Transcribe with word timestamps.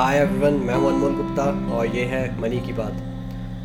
Hi 0.00 0.18
everyone 0.18 0.52
मैं 0.52 0.74
हूँ 0.74 0.86
अनमोल 0.86 1.16
गुप्ता 1.16 1.76
और 1.76 1.86
ये 1.86 2.04
है 2.04 2.40
मनी 2.40 2.60
की 2.60 2.72
बात। 2.72 2.92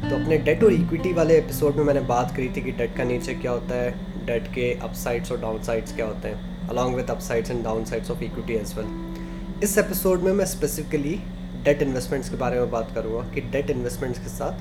तो 0.10 0.16
अपने 0.16 0.38
डेट 0.38 0.64
और 0.64 0.74
इक्विटी 0.74 1.14
वाले 1.14 1.38
एपिसोड 1.38 1.76
में 1.76 1.84
मैंने 1.84 2.00
बात 2.00 2.36
करी 2.36 2.50
थी 2.50 2.62
कि 2.62 2.72
डेट 2.72 2.98
का 2.98 3.04
नेचर 3.04 3.34
क्या 3.34 3.52
होता 3.52 3.76
है 3.76 3.92
डेट 4.26 4.48
के 4.48 4.80
अपसाइड्स 4.80 5.32
और 5.32 5.42
डाउनसाइड्स 5.42 5.96
क्या 5.96 6.06
होते 6.06 6.28
हैं 6.28 6.68
along 6.70 6.96
with 6.96 7.10
upsides 7.10 7.52
and 7.52 7.64
downsides 7.64 8.12
of 8.12 8.24
equity 8.24 8.54
as 8.54 8.74
well 8.78 9.16
इस 9.64 9.78
एपिसोड 9.78 10.22
में 10.22 10.34
मैं 10.34 10.46
स्पेसिफिकली 10.46 11.22
डेट 11.64 11.82
इन्वेस्टमेंट्स 11.82 12.30
के 12.30 12.36
बारे 12.36 12.60
में 12.60 12.72
बात 12.72 12.92
करूँगा 12.96 13.30
कि 13.34 13.42
डेट 13.42 13.70
इन्वेस्टमेंट्स 13.70 14.20
के 14.20 14.28
साथ 14.28 14.54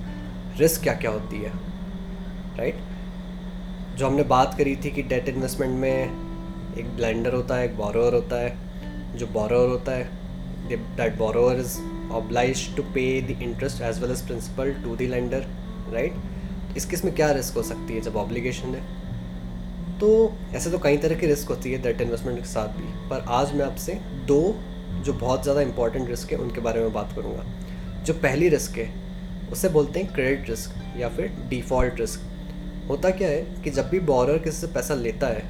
रिस्क 0.61 0.83
क्या 0.83 0.95
क्या 0.95 1.11
होती 1.11 1.37
है 1.37 1.53
राइट 2.59 2.79
जो 3.97 4.07
हमने 4.07 4.23
बात 4.23 4.55
करी 4.59 4.77
थी 4.77 4.91
कि 4.91 5.03
डेट 5.03 5.29
इन्वेस्टमेंट 5.29 5.73
में 5.73 6.05
एक 6.79 6.97
ब्लेंडर 6.97 7.35
होता 7.35 7.55
है, 7.55 7.65
एक 7.65 7.77
बोरोअर 7.77 8.15
होता 8.15 8.37
है, 8.37 8.57
जो 9.17 9.27
बोरोअर 9.27 9.69
होता 9.69 9.93
है 9.93 10.24
the, 10.69 10.79
that 10.97 11.19
borrower 11.19 11.55
is 11.55 11.81
obliged 12.13 12.77
to 12.77 12.83
pay 12.95 13.21
the 13.21 13.37
interest 13.41 13.81
as 13.81 14.01
well 14.01 14.11
as 14.11 14.23
principal 14.23 14.73
to 14.85 14.97
the 14.97 15.09
lender 15.09 15.45
right? 15.93 16.13
इस 16.77 16.85
केस 16.91 17.05
में 17.05 17.15
क्या 17.15 17.31
रिस्क 17.33 17.57
हो 17.57 17.63
सकती 17.63 17.95
है 17.95 18.01
जब 18.01 18.17
ऑब्लिगेशन 18.17 18.75
है? 18.75 18.83
तो 20.01 20.09
ऐसे 20.55 20.71
तो 20.71 20.79
कई 20.79 20.97
तरह 20.97 21.19
की 21.19 21.27
रिस्क 21.27 21.49
होती 21.49 21.73
है 21.73 21.81
डेट 21.83 22.01
इन्वेस्टमेंट 22.01 22.39
के 22.39 22.49
साथ 22.49 22.69
भी 22.79 23.09
पर 23.11 23.25
आज 23.31 23.53
मैं 23.55 23.65
आपसे 23.65 23.95
दो 24.27 24.41
जो 25.05 25.13
बहुत 25.13 25.43
ज़्यादा 25.43 25.61
इंपॉर्टेंट 25.61 26.09
रिस्क 26.09 26.33
है 26.33 26.39
उनके 26.39 26.61
बारे 26.61 26.81
में 26.81 26.93
बात 26.93 27.13
करूँगा। 27.17 27.45
जो 28.05 28.15
पहली 28.15 28.49
रिस्क 28.49 28.79
है 28.79 28.89
उसे 29.53 29.69
बोलते 29.69 30.01
हैं 30.01 30.13
क्रेडिट 30.15 30.51
रिस्क 30.51 30.75
या 30.99 31.09
फिर 31.09 31.33
डिफ़ॉल्ट 31.49 32.01
रिस्क 32.01 32.21
होता 32.89 33.11
क्या 33.11 33.29
है 33.29 33.43
कि 33.63 33.71
जब 33.71 33.89
भी 33.89 34.01
बॉरर 34.11 34.39
किसी 34.39 34.57
से 34.57 34.67
पैसा 34.75 34.95
लेता 34.95 35.27
है 35.27 35.43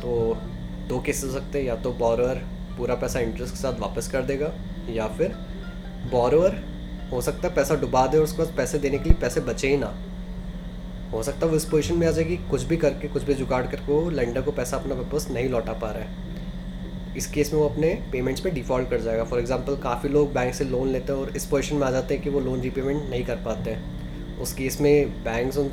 तो 0.00 0.36
दो 0.88 1.00
केस 1.06 1.24
हो 1.24 1.30
सकते 1.32 1.58
हैं 1.58 1.66
या 1.66 1.76
तो 1.82 1.92
बॉरर 1.92 2.42
पूरा 2.76 2.94
पैसा 2.94 3.20
इंटरेस्ट 3.20 3.54
के 3.54 3.60
साथ 3.60 3.80
वापस 3.80 4.08
कर 4.08 4.22
देगा, 4.22 4.52
या 4.90 5.06
फिर 5.08 5.34
बोरोअर 6.10 6.62
हो 7.12 7.20
सकता 7.20 7.48
है 7.48 7.54
पैसा 7.54 7.74
डुबा 7.74 8.06
दे 8.06 8.18
और 8.18 8.24
उसके 8.24 8.42
बाद 8.42 8.56
पैसे 8.56 8.78
देने 8.78 8.98
के 8.98 9.04
लिए 9.04 9.18
पैसे 9.20 9.40
बचे 9.42 9.68
ही 9.68 9.76
ना। 9.76 9.94
हो 11.12 11.22
सकता 11.22 11.46
है 11.46 11.50
वो 11.50 11.56
इस 11.56 11.64
पोजिशन 11.64 11.94
में 11.94 12.06
आ 12.06 12.10
जाएगी, 12.10 12.36
कुछ 12.50 12.62
भी 12.62 12.76
करके, 12.76 13.08
कुछ 13.08 13.22
भी 13.22 13.34
जुगाड़ 13.34 13.66
करके 13.66 13.92
वो 13.92 14.08
लेंडर 14.10 14.42
को 14.42 14.52
पैसा 14.52 14.76
अपना 14.76 14.94
वापस 14.94 15.26
नहीं 15.30 15.48
लौटा 15.48 15.72
पा 15.74 15.90
रहा 15.90 16.02
है। 16.02 17.14
इस 17.16 17.26
केस 17.26 17.52
में 17.52 17.60
वो 17.60 17.68
अपने 17.68 17.88
पेमेंट्स 18.12 18.40
पे 18.40 18.50
डिफ़ॉल्ट 18.50 18.90
कर 18.90 19.00
जाएगा। 19.00 19.24
फॉर 19.24 19.38
एग्जांपल 19.40 19.76
काफ़ी 19.82 20.08
लोग 20.08 20.32
बैंक 20.32 20.54
से 20.54 20.64
लोन 20.64 20.88
लेते 20.88 21.12
हैं 21.12 21.20
और 21.20 21.36
इस 21.36 21.46
पोजिशन 21.46 21.76
में 21.76 21.86
आ 21.86 21.90
जाते 21.90 22.14
हैं 22.14 22.22
कि 22.22 22.30
वो 22.30 22.40
लोन 22.40 22.60
रीपेमेंट 22.60 23.10
नहीं 23.10 23.24
कर 23.24 23.36
पाते 23.36 23.70
हैं। 23.70 24.38
उस 24.38 24.52
केस 24.52 24.80
में 24.80 25.24
बैंक्स 25.24 25.58
उन 25.58 25.70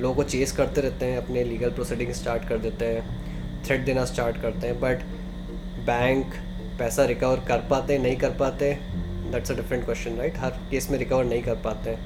लोगों 0.00 0.14
को 0.14 0.22
चेस 0.24 0.52
करते 0.52 0.80
रहते 0.80 1.06
हैं, 1.06 1.16
अपने 1.18 1.44
लीगल 1.44 1.70
प्रोसीडिंग 1.70 2.12
स्टार्ट 2.12 2.48
कर 2.48 2.58
देते 2.58 2.84
हैं 2.84 3.64
थ्रेड 3.64 3.84
देना 3.84 4.04
स्टार्ट 4.04 4.40
करते 4.42 4.66
हैं 4.66 4.80
बट 4.80 5.02
बैंक 5.80 6.34
पैसा 6.78 7.04
रिकवर 7.04 7.40
कर 7.48 7.66
पाते, 7.70 7.98
नहीं 7.98 8.16
कर 8.16 8.30
पाते 8.30 8.72
that's 9.32 9.50
a 9.50 9.54
different 9.54 9.84
question 9.84 10.16
right 10.16 10.38
her 10.38 10.50
case 10.70 10.90
में 10.90 10.98
रिकवर 10.98 11.24
नहीं 11.24 11.42
कर 11.42 11.54
पाते। 11.64 11.96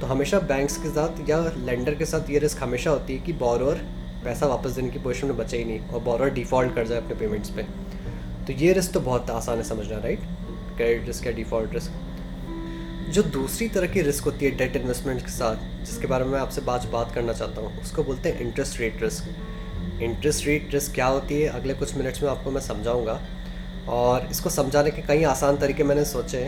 तो 0.00 0.06
हमेशा 0.06 0.38
बैंक्स 0.48 0.76
के 0.76 0.88
साथ 0.88 1.28
या 1.30 1.38
लेंडर 1.58 1.94
के 1.94 2.06
साथ 2.06 2.30
ये 2.30 2.38
रिस्क 2.38 2.62
हमेशा 2.62 2.90
होती 2.90 3.16
है 3.16 3.24
कि 3.24 3.32
बोरोअर 3.40 3.84
पैसा 4.24 4.46
वापस 4.46 4.70
देने 4.70 4.88
की 4.88 4.98
पोजिशन 4.98 5.26
में 5.26 5.36
बचे 5.36 5.58
ही 5.58 5.64
नहीं 5.64 5.80
और 5.80 6.00
बोरोअर 6.00 6.30
डिफ़ॉल्ट 6.30 6.74
कर 6.74 6.86
जाए 6.86 6.98
अपने 6.98 7.14
पेमेंट्स 7.14 7.50
पे। 7.50 7.62
तो 8.46 8.52
ये 8.52 8.72
रिस्क 8.72 8.92
तो 8.92 9.00
बहुत 9.00 9.30
आसान 9.30 9.56
है 9.56 9.64
समझना 9.64 9.98
राइट 9.98 10.20
क्रेडिट 10.76 11.06
रिस्क 11.06 11.26
या 11.26 11.32
डिफ़ॉल्ट 11.32 11.74
रिस्क 11.74 13.10
जो 13.10 13.22
दूसरी 13.22 13.68
तरह 13.68 13.86
की 13.86 14.02
रिस्क 14.02 14.24
होती 14.24 14.44
है 14.44 14.50
डेट 14.56 14.76
इन्वेस्टमेंट 14.76 15.20
के 15.20 15.30
साथ, 15.30 15.56
जिसके 15.84 16.06
बारे 16.06 16.24
में 16.24 16.32
मैं 16.32 16.40
आपसे 16.40 16.60
बात 16.60 16.86
बात 16.86 17.12
करना 17.14 17.32
चाहता 17.32 17.60
हूँ, 17.60 17.80
उसको 17.80 18.04
बोलते 18.04 18.28
हैं 18.28 18.40
interest 18.40 18.80
rate 18.80 19.02
risk 19.02 19.24
interest 20.02 20.46
rate 20.46 20.74
risk 20.74 20.94
क्या 20.94 21.06
होती 21.06 21.40
है 21.40 21.48
अगले 21.50 21.74
कुछ 21.74 21.94
मिनट्स 21.96 22.22
में 22.22 22.28
आपको 22.30 22.50
मैं 22.50 22.60
समझाऊँगा। 22.60 23.20
और 23.90 24.26
इसको 24.30 24.50
समझाने 24.50 24.90
के 24.90 25.02
कई 25.02 25.22
आसान 25.24 25.56
तरीके 25.56 25.84
मैंने 25.84 26.04
सोचे 26.04 26.44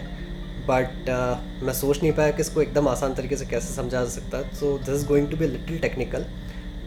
बट 0.68 1.08
uh, 1.10 1.62
मैं 1.64 1.72
सोच 1.72 2.02
नहीं 2.02 2.12
पाया 2.12 2.30
कि 2.30 2.40
इसको 2.42 2.62
एकदम 2.62 2.88
आसान 2.88 3.14
तरीके 3.14 3.36
से 3.36 3.46
कैसे 3.46 3.74
समझा 3.74 4.02
जा 4.02 4.08
सकता। 4.10 4.38
है 4.38 4.54
so 4.54 4.76
this 4.78 4.94
is 4.94 5.06
going 5.06 5.28
to 5.30 5.36
be 5.36 5.46
little 5.46 5.78
technical 5.78 6.22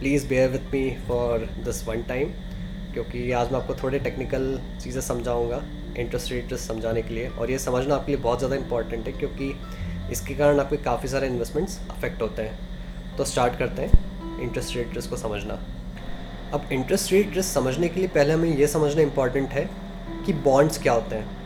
please 0.00 0.26
bear 0.28 0.50
with 0.50 0.72
me 0.72 0.90
for 1.08 1.48
this 1.64 1.86
one 1.88 2.02
time 2.08 2.32
क्योंकि 2.92 3.30
आज 3.32 3.52
मैं 3.52 3.58
आपको 3.60 3.74
थोड़े 3.74 3.98
टेक्निकल 3.98 4.60
चीज़ें 4.82 5.00
समझाऊँगा 5.02 5.62
इंटरेस्ट 5.98 6.32
रेट 6.32 6.52
रिस्क 6.52 6.64
समझाने 6.64 7.02
के 7.02 7.14
लिए। 7.14 7.28
और 7.28 7.50
ये 7.50 7.58
समझना 7.58 7.94
आपके 7.94 8.12
लिए 8.12 8.20
बहुत 8.22 8.38
ज़्यादा 8.38 8.56
इंपॉर्टेंट 8.56 9.06
है 9.06 9.12
क्योंकि 9.12 9.54
इसके 10.12 10.34
कारण 10.34 10.60
आपके 10.60 10.76
काफ़ी 10.84 11.08
सारे 11.08 11.26
इन्वेस्टमेंट्स 11.26 11.78
अफेक्ट 11.90 12.22
होते 12.22 12.42
हैं। 12.42 13.16
तो 13.16 13.24
स्टार्ट 13.24 13.58
करते 13.58 13.82
हैं 13.82 14.40
इंटरेस्ट 14.42 14.76
रेट 14.76 14.94
रिस्क 14.94 15.10
को 15.10 15.16
समझना। 15.16 15.60
अब 16.54 16.68
इंटरेस्ट 16.72 17.12
रेट 17.12 17.34
रिस्क 17.36 17.52
समझने 17.52 17.88
के 17.88 18.00
लिए 18.00 18.08
पहले 18.08 18.32
हमें 18.32 18.56
यह 18.58 18.66
समझना 18.66 19.02
इंपॉर्टेंट 19.02 19.48
है 19.48 19.68
कि 20.26 20.32
बॉन्ड्स 20.44 20.78
क्या 20.82 20.92
होते 20.92 21.16
हैं। 21.16 21.36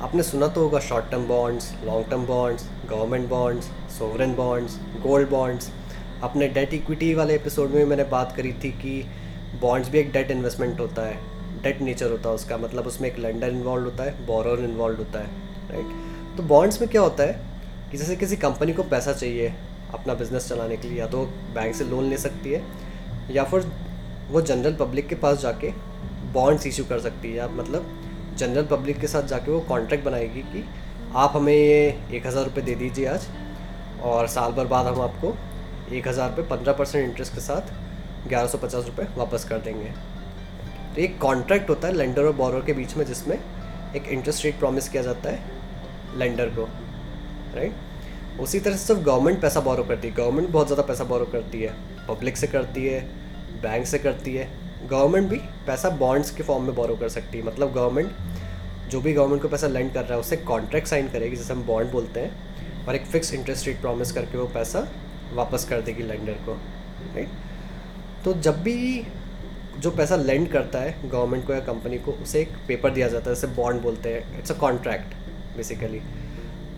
आपने 0.00 0.22
सुना 0.22 0.46
तो 0.48 0.60
होगा 0.60 0.80
short 0.80 1.10
term 1.10 1.24
bonds 1.26 1.72
long 1.84 2.06
term 2.10 2.26
bonds 2.26 2.66
government 2.90 3.28
bonds 3.28 3.66
sovereign 3.98 4.34
bonds 4.34 4.78
gold 5.02 5.28
bonds 5.30 5.70
अपने 6.22 6.48
डेट 6.48 6.74
इक्विटी 6.74 7.12
वाले 7.14 7.34
एपिसोड 7.34 7.70
में 7.70 7.84
मैंने 7.84 8.04
बात 8.04 8.36
करी 8.36 8.52
थी 8.64 8.70
कि 8.72 9.04
बॉन्ड्स 9.60 9.90
भी 9.90 9.98
एक 9.98 10.12
डेट 10.12 10.30
इन्वेस्टमेंट 10.30 10.80
होता 10.80 11.06
है। 11.06 11.18
डेट 11.62 11.80
नेचर 11.80 12.10
होता 12.10 12.28
है 12.28 12.34
उसका 12.34 12.56
मतलब 12.56 12.86
उसमें 12.86 13.08
एक 13.08 13.18
लेंडर 13.18 13.48
इन्वॉल्व 13.48 13.84
होता 13.84 14.04
है 14.04 14.26
बोरर 14.26 14.64
इन्वॉल्व 14.64 14.98
होता 14.98 15.18
है 15.18 15.30
राइट 15.70 16.36
तो 16.36 16.42
बॉन्ड्स 16.42 16.80
में 16.80 16.90
क्या 16.90 17.02
होता 17.02 17.24
है 17.24 17.40
कि 17.90 17.98
जैसे 17.98 18.16
किसी 18.16 18.36
कंपनी 18.38 18.72
को 18.72 18.82
पैसा 18.82 19.12
चाहिए 19.12 19.52
अपना 19.94 20.14
बिज़नेस 20.14 20.48
चलाने 20.48 20.76
के 20.76 20.88
लिए, 20.88 20.98
या 20.98 21.06
तो 21.06 21.24
बैंक 21.54 21.74
से 21.74 21.84
लोन 21.84 22.04
ले 22.04 22.16
सकती 22.18 22.52
है, 22.52 22.62
या 23.30 23.44
फिर 23.44 23.70
वो 24.30 24.40
जनरल 24.42 24.74
पब्लिक 24.76 25.08
के 25.08 25.14
पास 25.16 25.40
जाके 25.40 25.70
बॉन्ड्स 26.32 26.66
इशू 26.66 26.84
कर 26.84 27.00
सकती 27.00 27.32
है। 27.32 27.38
आप 27.40 27.52
मतलब 27.54 27.86
जनरल 28.38 28.66
पब्लिक 28.66 29.00
के 29.00 29.06
साथ 29.06 29.22
जाके 29.28 29.50
वो 29.50 29.60
कॉन्ट्रैक्ट 29.68 30.04
बनाएगी 30.04 30.42
कि 30.42 30.64
आप 31.16 31.32
हमें 31.36 31.52
ये 31.52 31.80
एक 32.12 32.26
हज़ार 32.26 32.44
रुपये 32.44 32.64
दे 32.64 32.74
दीजिए 32.74 33.06
आज 33.06 33.26
और 34.02 34.26
साल 34.28 34.52
भर 34.52 34.66
बाद 34.66 34.86
हम 34.86 35.00
आपको 35.00 35.34
एक 35.92 36.08
हज़ार 36.08 36.28
रुपये 36.30 36.44
पंद्रह 36.46 36.72
परसेंट 36.72 37.04
इंटरेस्ट 37.04 37.34
के 37.34 37.40
साथ 37.40 37.72
ग्यारह 38.28 38.46
सौ 38.48 38.58
पचास 38.58 38.86
रुपये 38.86 39.06
वापस 39.16 39.44
कर 39.44 39.58
देंगे। 39.60 39.92
तो 40.94 41.00
एक 41.00 41.18
कॉन्ट्रैक्ट 41.20 41.70
होता 41.70 41.88
है 41.88 41.94
लेंडर 41.94 42.24
और 42.24 42.32
बॉरर 42.36 42.64
के 42.64 42.72
बीच 42.72 42.96
में 42.96 43.04
जिसमें 43.06 43.38
एक 43.96 44.08
इंटरेस्ट 44.08 44.44
रेट 44.44 44.58
प्रॉमिस 44.58 44.88
किया 44.88 45.02
जाता 45.02 45.30
है 45.30 46.18
लेंडर 46.18 46.48
को 46.48 46.68
राइट 47.54 48.40
उसी 48.40 48.60
तरह 48.60 48.76
से 48.76 48.84
सिर्फ़ 48.84 49.00
गवर्नमेंट 49.02 49.40
पैसा 49.40 49.60
बोरो 49.60 49.82
करती 49.84 50.08
है। 50.08 50.14
गवर्नमेंट 50.14 50.48
बहुत 50.50 50.66
ज़्यादा 50.66 50.82
पैसा 50.82 51.04
बोरो 51.04 51.24
करती 51.32 51.60
है 51.60 51.74
पब्लिक 52.08 52.36
से 52.36 52.46
करती 52.46 52.84
है। 52.86 53.00
बैंक 53.62 53.86
से 53.86 53.98
करती 53.98 54.34
है। 54.34 54.48
गवर्नमेंट 54.82 55.28
भी 55.30 55.36
पैसा 55.66 55.90
बॉन्ड्स 55.98 56.30
के 56.30 56.42
फॉर्म 56.42 56.64
में 56.64 56.74
बोरो 56.74 56.96
कर 56.96 57.08
सकती 57.08 57.38
है। 57.38 57.44
मतलब 57.44 57.72
गवर्नमेंट 57.72 58.90
जो 58.90 59.00
भी 59.00 59.12
गवर्नमेंट 59.12 59.42
को 59.42 59.48
पैसा 59.48 59.66
लेंड 59.68 59.92
कर 59.92 60.00
रहा 60.00 60.14
है, 60.14 60.20
उससे 60.20 60.36
कॉन्ट्रैक्ट 60.38 60.88
साइन 60.88 61.08
करेगी, 61.08 61.36
जैसे 61.36 61.52
हम 61.52 61.62
बॉन्ड 61.62 61.90
बोलते 61.90 62.20
हैं, 62.20 62.86
और 62.86 62.94
एक 62.94 63.06
फिक्स 63.06 63.32
इंटरेस्ट 63.34 63.66
रेट 63.66 63.80
प्रॉमिस 63.80 64.12
करके 64.12 64.38
वो 64.38 64.46
पैसा 64.54 64.86
वापस 65.34 65.64
कर 65.64 65.80
देगी 65.80 66.02
लेंडर 66.02 66.32
को 66.46 66.52
राइट 67.14 67.28
तो 68.24 68.32
जब 68.40 68.62
भी 68.62 69.06
जो 69.78 69.90
पैसा 69.90 70.16
लेंड 70.16 70.48
करता 70.52 70.78
है 70.78 70.94
गवर्नमेंट 71.04 71.46
को 71.46 71.52
या 71.52 71.60
कंपनी 71.62 71.98
को, 71.98 72.12
उसे 72.12 72.40
एक 72.40 72.48
पेपर 72.68 72.90
दिया 72.90 73.08
जाता 73.08 73.30
है 73.30 73.34
जैसे 73.34 73.46
बॉन्ड 73.54 73.80
बोलते 73.82 74.08
हैं। 74.08 74.38
इट्स 74.38 74.52
अ 74.52 74.54
कॉन्ट्रैक्ट 74.54 75.14
बेसिकली 75.56 76.00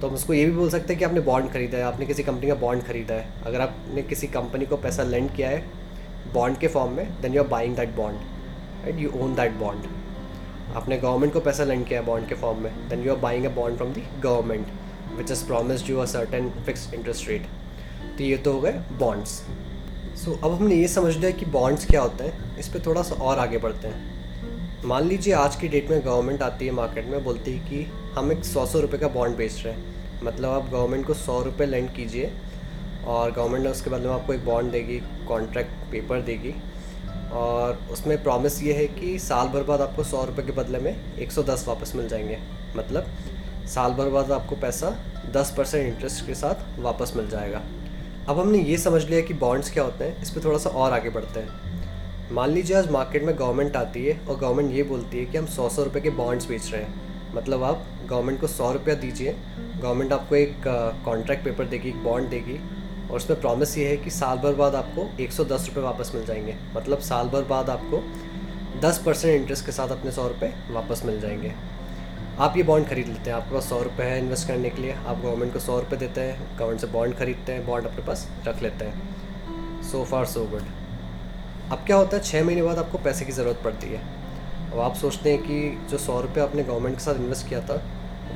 तो 0.00 0.08
हम 0.08 0.14
उसको 0.14 0.34
ये 0.34 0.44
भी 0.44 0.52
बोल 0.52 0.70
सकते 0.70 0.92
हैं 0.92 0.98
कि 0.98 1.04
आपने 1.04 1.20
बॉन्ड 1.22 1.50
खरीदा 1.52 1.78
है, 1.78 1.84
आपने 1.84 2.06
किसी 2.06 2.22
कंपनी 2.22 2.48
का 2.48 2.54
बॉन्ड 2.56 2.82
खरीदा 2.82 3.14
है। 3.14 3.42
अगर 3.46 3.60
आपने 3.60 4.02
किसी 4.04 4.26
कंपनी 4.28 4.66
को 4.66 4.76
पैसा 4.76 5.02
लेंड 5.04 5.34
किया 5.34 5.48
है 5.50 5.64
बॉन्ड 6.32 6.58
के 6.58 6.68
फॉर्म 6.68 6.92
में 6.92 7.20
then 7.22 7.34
you 7.34 7.42
are 7.42 7.48
buying 7.48 7.76
that 7.76 7.94
bond 7.96 8.18
right 8.84 9.00
you 9.00 9.10
own 9.16 9.34
that 9.34 9.52
bond 9.52 9.86
आपने 10.76 10.98
गवर्नमेंट 10.98 11.32
को 11.32 11.40
पैसा 11.40 11.64
लेंड 11.64 11.86
किया 11.86 12.00
है 12.00 12.06
बॉन्ड 12.06 12.28
के 12.28 12.34
फॉर्म 12.34 12.58
में 12.58 12.88
then 12.88 13.04
you 13.04 13.12
are 13.12 13.18
buying 13.18 13.44
a 13.44 13.54
bond 13.54 13.76
from 13.76 13.92
the 13.92 14.06
government 14.22 14.66
which 15.18 15.30
is 15.30 15.44
promised 15.46 15.90
you 15.90 15.98
a 15.98 16.06
certain 16.06 16.50
fix 16.66 16.92
interest 16.94 17.28
rate 17.28 17.46
तो 18.18 18.24
ये 18.24 18.36
तो 18.36 18.52
हो 18.52 18.60
गए 18.60 18.72
बॉन्ड्स 18.98 19.42
सो 20.14 20.32
अब 20.44 20.52
हमने 20.52 20.74
ये 20.74 20.88
समझ 20.88 21.16
लिया 21.16 21.30
कि 21.30 21.46
बॉन्ड्स 21.46 21.86
क्या 21.86 22.00
होते 22.00 22.24
हैं, 22.24 22.58
इस 22.58 22.68
पर 22.68 22.82
थोड़ा 22.86 23.02
सा 23.02 23.14
और 23.14 23.38
आगे 23.38 23.58
बढ़ते 23.58 23.88
हैं. 23.88 24.82
मान 24.84 25.04
लीजिए 25.04 25.34
आज 25.34 25.56
की 25.56 25.68
डेट 25.68 25.90
में 25.90 26.00
गवर्नमेंट 26.04 26.42
आती 26.42 26.66
है 26.66 26.72
मार्केट 26.72 27.06
में, 27.06 27.24
बोलती 27.24 27.52
है 27.52 27.58
कि 27.58 27.82
हम 28.16 28.32
एक 28.32 28.44
सौ 28.44 28.66
सौ 28.66 28.80
रुपये 28.80 28.98
का 29.00 29.08
बॉन्ड 29.08 29.36
बेच 29.36 29.62
रहे 29.64 29.74
हैं. 29.74 30.22
मतलब 30.22 30.50
आप 30.50 30.70
गवर्नमेंट 30.70 31.06
को 31.06 31.14
सौ 31.14 31.40
रुपये 31.42 31.66
लेंड 31.66 31.90
कीजिए 31.90 32.30
और 33.04 33.32
गवर्नमेंट 33.32 33.64
ने 33.64 33.70
उसके 33.70 33.90
बदले 33.90 34.08
में 34.08 34.14
आपको 34.14 34.32
एक 34.32 34.44
बॉन्ड 34.44 34.72
देगी 34.72 35.00
कॉन्ट्रैक्ट 35.28 35.70
पेपर 35.92 36.20
देगी। 36.20 36.54
और 37.32 37.78
उसमें 37.90 38.22
प्रॉमिस 38.22 38.62
ये 38.62 38.72
है 38.72 38.86
कि 38.88 39.18
साल 39.18 39.48
भर 39.48 39.62
बाद 39.62 39.80
आपको 39.80 40.04
सौ 40.04 40.24
रुपये 40.24 40.44
के 40.46 40.52
बदले 40.52 40.78
में 40.78 41.16
एक 41.16 41.32
सौ 41.32 41.42
दस 41.42 41.64
वापस 41.68 41.92
मिल 41.96 42.08
जाएँगे। 42.08 42.38
मतलब 42.76 43.06
साल 43.66 43.92
भर 43.92 44.08
बाद 44.08 44.30
आपको 44.32 44.56
पैसा 44.56 44.90
दस 45.34 45.54
परसेंट 45.56 45.86
इंटरेस्ट 45.86 46.26
के 46.26 46.34
साथ 46.34 46.78
वापस 46.80 47.12
मिल 47.16 47.28
जाएगा। 47.28 47.62
अब 48.28 48.38
हमने 48.38 48.58
ये 48.58 48.76
समझ 48.78 49.02
लिया 49.04 49.20
कि 49.20 49.34
बॉन्ड्स 49.34 49.72
क्या 49.72 49.84
होते 49.84 50.04
हैं, 50.04 50.22
इस 50.22 50.30
पर 50.30 50.44
थोड़ा 50.44 50.58
सा 50.58 50.70
और 50.70 50.92
आगे 50.92 51.10
बढ़ते 51.10 51.40
हैं। 51.40 52.32
मान 52.32 52.50
लीजिए 52.50 52.76
आज 52.76 52.90
मार्केट 52.90 53.24
में 53.24 53.38
गवर्नमेंट 53.38 53.76
आती 53.76 54.04
है 54.06 54.20
और 54.28 54.36
गवर्नमेंट 54.36 54.72
ये 54.72 54.82
बोलती 54.82 55.18
है 55.18 55.24
कि 55.24 55.38
हम 55.38 55.46
सौ 55.46 55.68
सौ 55.68 55.84
रुपये 55.84 56.02
के 56.02 56.10
बॉन्ड्स 56.10 56.48
बेच 56.48 56.70
रहे 56.72 56.82
हैं। 56.82 57.34
मतलब 57.34 57.62
आप 57.62 57.84
गवर्नमेंट 58.06 58.40
को 58.40 58.46
सौ 58.46 58.72
रुपया 58.72 58.94
दीजिए 58.94 59.36
गवर्नमेंट 59.82 60.12
आपको 60.12 60.34
एक 60.34 60.56
कॉन्ट्रैक्ट 61.04 61.44
पेपर 61.44 61.64
देगी, 61.64 61.88
एक 61.88 62.02
बॉन्ड 62.04 62.28
देगी। 62.28 62.60
और 63.14 63.20
उसमें 63.20 63.40
प्रॉमिस 63.40 63.76
ये 63.78 63.88
है 63.88 63.96
कि 63.96 64.10
साल 64.10 64.38
भर 64.38 64.54
बाद 64.54 64.74
आपको 64.74 65.08
एक 65.22 65.32
सौ 65.32 65.44
दस 65.44 65.66
रुपये 65.68 65.82
वापस 65.82 66.10
मिल 66.14 66.24
जाएँगे। 66.26 66.54
मतलब 66.76 66.98
साल 66.98 67.28
भर 67.28 67.42
बाद 67.42 67.70
आपको 67.70 68.02
दस 68.80 68.98
परसेंट 68.98 69.40
इंटरेस्ट 69.40 69.66
के 69.66 69.72
साथ 69.72 69.88
अपने 69.88 70.12
सौ 70.12 70.26
रुपये 70.28 70.52
वापस 70.70 71.02
मिल 71.04 71.20
जाएँगे। 71.20 71.52
आप 72.38 72.56
ये 72.56 72.62
बॉन्ड 72.62 72.88
खरीद 72.88 73.08
लेते 73.08 73.30
हैं। 73.30 73.36
आपके 73.36 73.54
पास 73.54 73.68
सौ 73.68 73.82
रुपये 73.82 74.06
है 74.06 74.18
इन्वेस्ट 74.18 74.48
करने 74.48 74.70
के 74.70 74.82
लिए। 74.82 74.92
आप 74.92 75.20
गवर्नमेंट 75.20 75.52
को 75.52 75.58
सौ 75.58 75.78
रुपये 75.80 75.98
देते 75.98 76.20
हैं 76.20 76.56
गवर्नमेंट 76.56 76.80
से 76.80 76.86
बॉन्ड 76.86 77.14
खरीदते 77.14 77.52
हैं 77.52 77.66
बॉन्ड 77.66 77.86
अपने 77.86 78.04
पास 78.06 78.26
रख 78.46 78.62
लेते 78.62 78.84
हैं। 78.84 79.82
सो 79.82 80.04
फार 80.04 80.24
सो 80.24 80.44
गुड 80.46 80.64
अब 81.72 81.84
क्या 81.86 81.96
होता 81.96 82.16
है? 82.16 82.22
छः 82.22 82.44
महीने 82.44 82.62
बाद 82.62 82.78
आपको 82.78 82.98
पैसे 82.98 83.24
की 83.24 83.32
ज़रूरत 83.32 83.60
पड़ती 83.64 83.86
है। 83.86 84.02
अब 84.72 84.80
आप 84.80 84.94
सोचते 84.94 85.32
हैं 85.32 85.42
कि 85.42 85.86
जो 85.90 85.98
सौ 85.98 86.20
रुपये 86.20 86.42
आपने 86.44 86.62
गवर्नमेंट 86.62 86.96
के 86.96 87.04
साथ 87.04 87.14
इन्वेस्ट 87.14 87.48
किया 87.48 87.60
था, 87.60 87.82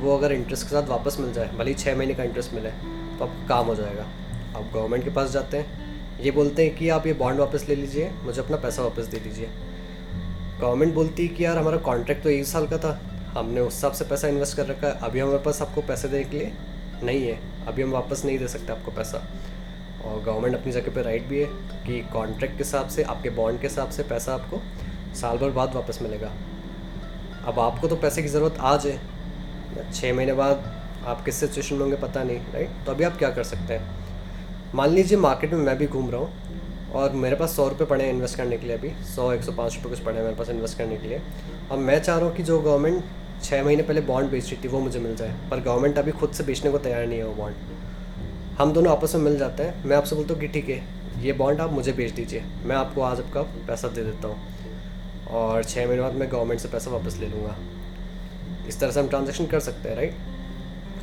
वो 0.01 0.17
अगर 0.19 0.33
इंटरेस्ट 0.33 0.65
के 0.65 0.71
साथ 0.71 0.89
वापस 0.89 1.17
मिल 1.21 1.33
जाए, 1.33 1.49
भले 1.49 1.71
ही 1.71 1.75
छः 1.75 1.97
महीने 1.97 2.15
का 2.15 2.25
इंटरेस्ट 2.25 2.55
मिले 2.55 2.71
तो 2.71 3.25
आपको 3.25 3.47
काम 3.49 3.67
हो 3.67 3.75
जाएगा। 3.75 4.07
आप 4.59 4.71
गवर्नमेंट 4.75 5.05
के 5.05 5.11
पास 5.11 5.31
जाते 5.31 5.57
हैं, 5.57 6.21
ये 6.21 6.31
बोलते 6.31 6.65
हैं 6.67 6.75
कि 6.77 6.89
आप 6.89 7.07
ये 7.07 7.13
बॉन्ड 7.15 7.41
वापस 7.41 7.67
ले 7.69 7.75
लीजिए, 7.77 8.11
मुझे 8.23 8.41
अपना 8.41 8.57
पैसा 8.57 8.83
वापस 8.83 9.05
दे 9.05 9.19
दीजिए। 9.19 9.49
गवर्नमेंट 10.61 10.95
बोलती 10.95 11.27
है 11.27 11.35
कि 11.35 11.45
यार, 11.45 11.59
हमारा 11.59 11.77
कॉन्ट्रैक्ट 11.77 12.23
तो 12.23 12.31
एक 12.31 12.47
साल 12.47 12.67
का 12.67 12.79
था, 12.79 13.01
हमने 13.33 13.61
उस 13.61 13.75
हिसाब 13.75 13.93
से 13.93 14.05
पैसा 14.05 14.29
इन्वेस्ट 14.29 14.57
कर 14.57 14.67
रखा 14.67 14.87
है, 14.87 14.99
अभी 15.03 15.21
हमारे 15.21 15.39
पास 15.39 15.63
आपको 15.63 15.83
पैसे 15.83 16.09
देने 16.09 16.25
के 16.25 16.39
लिए 16.39 16.53
नहीं 17.03 17.27
है, 17.27 17.39
अभी 17.67 17.83
हम 17.83 17.91
वापस 17.91 18.25
नहीं 18.25 18.39
दे 18.39 18.49
सकते 18.49 18.73
आपको 18.73 18.91
पैसा। 18.91 19.23
और 20.05 20.23
गवर्नमेंट 20.23 20.55
अपनी 20.55 20.73
जगह 20.73 20.95
पे 20.95 21.03
राइट 21.03 21.27
भी 21.27 21.41
है 21.41 21.47
कि 21.87 22.01
कॉन्ट्रैक्ट 22.13 22.57
के 22.57 22.65
हिसाब 22.65 22.89
से, 22.89 23.03
आपके 23.03 23.31
बॉन्ड 23.31 23.61
के 23.61 23.67
हिसाब 23.67 23.91
से 23.91 24.03
पैसा 24.05 24.35
आपको 24.35 24.61
साल 25.15 25.39
भर 25.39 25.51
बाद 25.51 25.75
वापस 25.75 25.99
मिलेगा। 26.03 26.33
अब 27.45 27.59
आपको 27.61 27.89
तो 27.89 27.97
पैसे 27.97 28.23
की 28.23 28.29
ज़रूरत 28.29 28.57
आज 28.61 28.87
है 28.87 29.93
छः 29.93 30.15
महीने 30.15 30.33
बाद 30.33 30.65
आप 31.07 31.25
किस 31.25 31.35
सिचुएशन 31.37 31.75
में 31.75 31.83
होंगे 31.83 31.97
पता 31.99 32.23
नहीं 32.23 32.39
राइट 32.53 32.85
तो 32.87 32.93
अभी 32.93 33.05
आप 33.05 33.19
क्या 33.19 33.31
कर 33.31 33.45
सकते 33.45 33.75
हैं? 33.75 33.98
मान 34.75 34.91
लीजिए 34.91 35.19
मार्केट 35.19 35.53
में 35.53 35.61
मैं 35.61 35.77
भी 35.79 35.87
घूम 35.87 36.11
रहा 36.11 36.21
हूँ 36.21 36.93
और 36.95 37.13
मेरे 37.13 37.37
पास 37.37 37.55
सौ 37.57 37.69
रुपये 37.69 37.87
पड़े 37.87 38.05
हैं 38.05 38.13
इन्वेस्ट 38.13 38.37
करने 38.37 38.57
के 38.59 38.67
लिए 38.67 38.77
अभी, 38.77 38.91
सौ, 39.05 39.33
एक 39.33 39.43
सौ 39.43 39.53
पाँच 39.53 39.75
रुपये 39.75 39.91
कुछ 39.91 40.01
पड़े 40.01 40.17
हैं 40.17 40.25
मेरे 40.25 40.37
पास 40.37 40.51
इन्वेस्ट 40.51 40.79
करने 40.79 40.97
के 40.97 41.09
लिए। 41.09 41.21
और 41.71 41.79
मैं 41.79 41.99
चाह 42.03 42.17
रहा 42.19 42.27
हूँ 42.27 42.35
कि 42.37 42.43
जो 42.43 42.59
गवर्नमेंट 42.61 43.05
छः 43.43 43.65
महीने 43.65 43.83
पहले 43.83 44.01
बॉन्ड 44.01 44.31
बेच 44.31 44.45
रही 44.45 44.63
थी, 44.65 44.69
वो 44.69 44.81
मुझे 44.81 44.99
मिल 44.99 45.17
जाए। 45.17 45.35
पर 45.51 45.61
गवर्नमेंट 45.61 45.99
अभी 45.99 46.13
खुद 46.13 46.31
से 46.31 46.45
बेचने 46.45 46.71
को 46.71 46.79
तैयार 46.79 47.07
नहीं 47.07 47.19
है 47.19 47.27
वो 47.27 47.35
बॉन्ड 47.35 48.57
हम 48.59 48.73
दोनों 48.73 48.93
आपस 48.93 49.15
में 49.15 49.23
मिल 49.23 49.39
जाते 49.39 49.63
हैं। 49.63 49.85
मैं 49.85 49.97
आपसे 49.97 50.17
बोलता 50.17 50.35
हूँ 50.35 50.41
कि 50.41 50.49
ठीक 50.49 50.69
है, 50.69 50.83
ये 51.23 51.33
बॉन्ड 51.33 51.61
आप 51.61 51.73
मुझे 51.73 51.93
बेच 51.93 52.13
दीजिए। 52.13 52.45
मैं 52.65 52.77
आपको 52.77 53.03
आज 53.03 53.21
आपका 53.21 53.43
पैसा 53.67 53.89
दे 53.89 54.05
देता 54.05 54.29
हूँ। 54.29 55.27
और 55.31 55.65
छः 55.65 55.87
महीने 55.87 56.03
बाद 56.03 56.15
मैं 56.15 56.31
गवर्नमेंट 56.33 56.61
से 56.61 56.69
पैसा 56.69 56.91
वापस 56.91 57.17
ले 57.17 57.27
लूँगा। 57.27 57.57
इस 58.69 58.81
तरह 58.81 58.91
से 58.91 59.01
हम 59.01 59.09
ट्रांजेक्शन 59.09 59.47
कर 59.47 59.61
सकते 59.61 59.89
हैं 59.89 59.97
राइट 59.97 60.17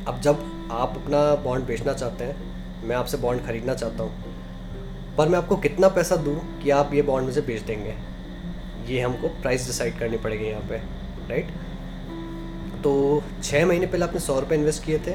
अब 0.08 0.20
जब 0.20 0.68
आप 0.72 0.96
अपना 0.96 1.34
बॉन्ड 1.44 1.64
बेचना 1.64 1.92
चाहते 1.92 2.24
हैं 2.24 2.55
मैं 2.86 2.96
आपसे 2.96 3.16
बॉन्ड 3.16 3.44
ख़रीदना 3.46 3.74
चाहता 3.74 4.02
हूँ। 4.02 5.14
पर 5.16 5.28
मैं 5.28 5.38
आपको 5.38 5.56
कितना 5.56 5.88
पैसा 5.88 6.16
दूँ 6.16 6.36
कि 6.60 6.70
आप 6.70 6.94
ये 6.94 7.02
बॉन्ड 7.02 7.26
मुझे 7.26 7.40
बेच 7.40 7.62
देंगे? 7.62 7.94
ये 8.86 9.00
हमको 9.00 9.28
प्राइस 9.42 9.66
डिसाइड 9.66 9.98
करनी 9.98 10.16
पड़ेगी 10.16 10.44
यहाँ 10.44 10.62
पे 10.62 10.76
राइट 11.28 11.48
तो 12.82 13.22
छः 13.42 13.66
महीने 13.66 13.86
पहले 13.86 14.04
आपने 14.04 14.20
सौ 14.20 14.38
रुपये 14.40 14.58
इन्वेस्ट 14.58 14.84
किए 14.84 14.98
थे 14.98 15.14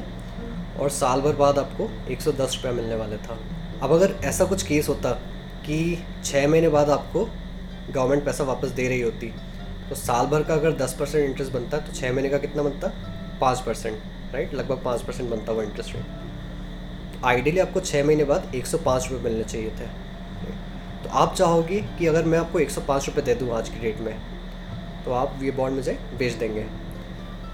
और 0.79 0.89
साल 0.89 1.21
भर 1.21 1.35
बाद 1.35 1.59
आपको 1.59 1.89
एक 2.11 2.21
सौ 2.21 2.31
दस 2.31 2.55
रुपया 2.55 2.71
मिलने 2.71 2.95
वाले 2.95 3.17
था। 3.17 3.37
अब 3.83 3.91
अगर 3.91 4.15
ऐसा 4.23 4.45
कुछ 4.45 4.63
केस 4.63 4.89
होता 4.89 5.11
कि 5.65 5.77
छः 6.23 6.47
महीने 6.47 6.69
बाद 6.69 6.89
आपको 6.89 7.25
गवर्नमेंट 7.91 8.25
पैसा 8.25 8.43
वापस 8.43 8.69
दे 8.69 8.87
रही 8.87 9.01
होती 9.01 9.33
तो 9.89 9.95
साल 9.95 10.25
भर 10.25 10.43
का 10.43 10.53
अगर 10.53 10.71
दस 10.77 10.95
परसेंट 10.99 11.29
इंटरेस्ट 11.29 11.53
बनता 11.53 11.77
है 11.77 11.85
तो 11.85 11.93
छः 11.93 12.13
महीने 12.13 12.29
का 12.29 12.37
कितना 12.37 12.63
बनता? 12.63 12.87
पाँच 13.41 13.59
परसेंट 13.59 14.33
राइट 14.33 14.53
लगभग 14.53 14.83
पाँच 14.83 15.01
परसेंट 15.01 15.29
बनता 15.29 15.51
हुआ 15.51 15.63
इंटरेस्ट 15.63 15.95
रेट 15.95 16.29
आइडियली 17.25 17.59
आपको 17.59 17.79
छः 17.79 18.03
महीने 18.03 18.23
बाद 18.23 18.51
एक 18.55 18.65
सौ 18.65 18.77
पाँच 18.77 19.07
रुपये 19.11 19.23
मिलने 19.23 19.43
चाहिए 19.43 19.69
थे। 19.69 19.87
तो 21.03 21.09
आप 21.13 21.33
चाहोगे 21.35 21.79
कि 21.99 22.05
अगर 22.07 22.25
मैं 22.25 22.37
आपको 22.39 22.59
एक 22.59 22.69
सौ 22.69 22.81
पाँच 22.81 23.07
रुपये 23.07 23.23
दे 23.23 23.33
दूँ 23.35 23.51
आज 23.55 23.69
की 23.69 23.79
डेट 23.79 23.99
में 23.99 24.15
तो 25.05 25.11
आप 25.13 25.39
ये 25.43 25.51
बॉन्ड 25.51 25.75
मुझे 25.75 25.97
बेच 26.19 26.33
देंगे। 26.33 26.65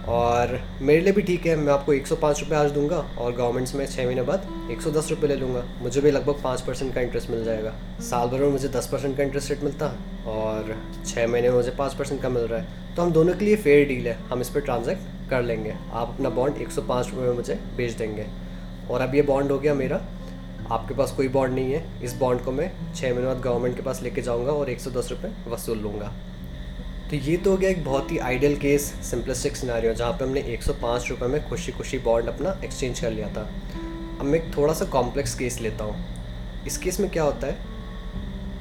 और 0.09 0.59
मेरे 0.81 1.01
लिए 1.01 1.13
भी 1.13 1.21
ठीक 1.21 1.45
है, 1.45 1.55
मैं 1.55 1.73
आपको 1.73 1.93
एक 1.93 2.07
सौ 2.07 2.15
पाँच 2.15 2.39
रुपये 2.39 2.57
आज 2.57 2.71
दूँगा 2.71 2.97
और 2.97 3.33
गवर्नमेंट्स 3.33 3.75
में 3.75 3.85
छः 3.85 4.05
महीने 4.05 4.21
बाद 4.23 4.47
एक 4.71 4.81
सौ 4.81 4.91
दस 4.91 5.09
रुपये 5.11 5.29
ले 5.29 5.35
लूँगा। 5.35 5.63
मुझे 5.81 6.01
भी 6.01 6.11
लगभग 6.11 6.41
पाँच 6.43 6.61
परसेंट 6.61 6.93
का 6.95 7.01
इंटरेस्ट 7.01 7.29
मिल 7.29 7.43
जाएगा। 7.45 7.73
साल 8.01 8.27
भर 8.27 8.39
में 8.39 8.49
मुझे 8.49 8.67
दस 8.69 8.87
परसेंट 8.87 9.17
का 9.17 9.23
इंटरेस्ट 9.23 9.49
रेट 9.49 9.63
मिलता 9.63 9.93
और 10.27 10.75
छः 11.05 11.27
महीने 11.27 11.49
में 11.49 11.55
मुझे 11.55 11.71
पाँच 11.77 11.93
परसेंट 11.93 12.21
का 12.21 12.29
मिल 12.29 12.43
रहा 12.43 12.59
है। 12.59 12.95
तो 12.95 13.01
हम 13.01 13.11
दोनों 13.11 13.33
के 13.33 13.45
लिए 13.45 13.55
फेयर 13.57 13.87
डील 13.87 14.07
है। 14.07 14.17
हम 14.29 14.41
इस 14.41 14.49
पर 14.49 14.61
ट्रांजेक्ट 14.61 15.29
कर 15.29 15.41
लेंगे। 15.43 15.71
आप 15.71 16.07
अपना 16.07 16.29
बॉन्ड 16.31 16.57
एक 16.57 16.71
सौ 16.71 16.81
पाँच 16.83 17.09
रुपये 17.09 17.27
में 17.27 17.35
मुझे 17.35 17.59
बेच 17.77 17.93
देंगे। 17.93 18.27
और 18.91 19.01
अब 19.01 19.15
ये 19.15 19.21
बॉन्ड 19.21 19.51
हो 19.51 19.59
गया 19.59 19.73
मेरा। 19.73 20.01
आपके 20.71 20.93
पास 20.93 21.11
कोई 21.11 21.27
बॉन्ड 21.27 21.53
नहीं 21.55 21.73
है। 21.73 21.83
इस 22.03 22.13
बॉन्ड 22.13 22.41
को 22.41 22.51
मैं 22.51 22.71
छः 22.95 23.13
महीने 23.13 23.27
बाद 23.27 23.39
गवर्नमेंट 23.41 23.75
के 23.75 23.81
पास 23.81 24.01
लेके 24.03 24.21
जाऊँगा 24.21 24.51
और 24.51 24.69
एक 24.69 24.79
सौ 24.79 24.91
दस 24.91 25.11
रुपये 25.11 25.31
वसूल 25.51 25.77
लूँगा। 25.77 26.11
तो 27.09 27.15
ये 27.15 27.37
तो 27.37 27.51
हो 27.51 27.57
गया 27.57 27.69
एक 27.69 27.83
बहुत 27.85 28.11
ही 28.11 28.17
आइडियल 28.19 28.55
केस 28.57 28.85
सिंपलिस्टिक 29.03 29.55
सिनारियो 29.55 29.93
जहाँ 29.93 30.11
पे 30.11 30.25
हमने 30.25 30.41
एक 30.53 30.63
सौ 30.63 30.73
पाँच 30.73 31.09
रुपये 31.09 31.27
में 31.27 31.47
खुशी 31.49 31.71
खुशी 31.71 31.97
बॉन्ड 31.99 32.29
अपना 32.29 32.59
एक्सचेंज 32.65 32.99
कर 32.99 33.11
लिया 33.11 33.27
था। 33.27 33.47
अब 34.19 34.25
मैं 34.25 34.39
एक 34.39 34.55
थोड़ा 34.57 34.73
सा 34.73 34.85
कॉम्प्लेक्स 34.85 35.35
केस 35.35 35.59
लेता 35.61 35.83
हूँ। 35.83 36.65
इस 36.67 36.77
केस 36.77 36.99
में 36.99 37.09
क्या 37.09 37.23
होता 37.23 37.47
है? 37.47 37.57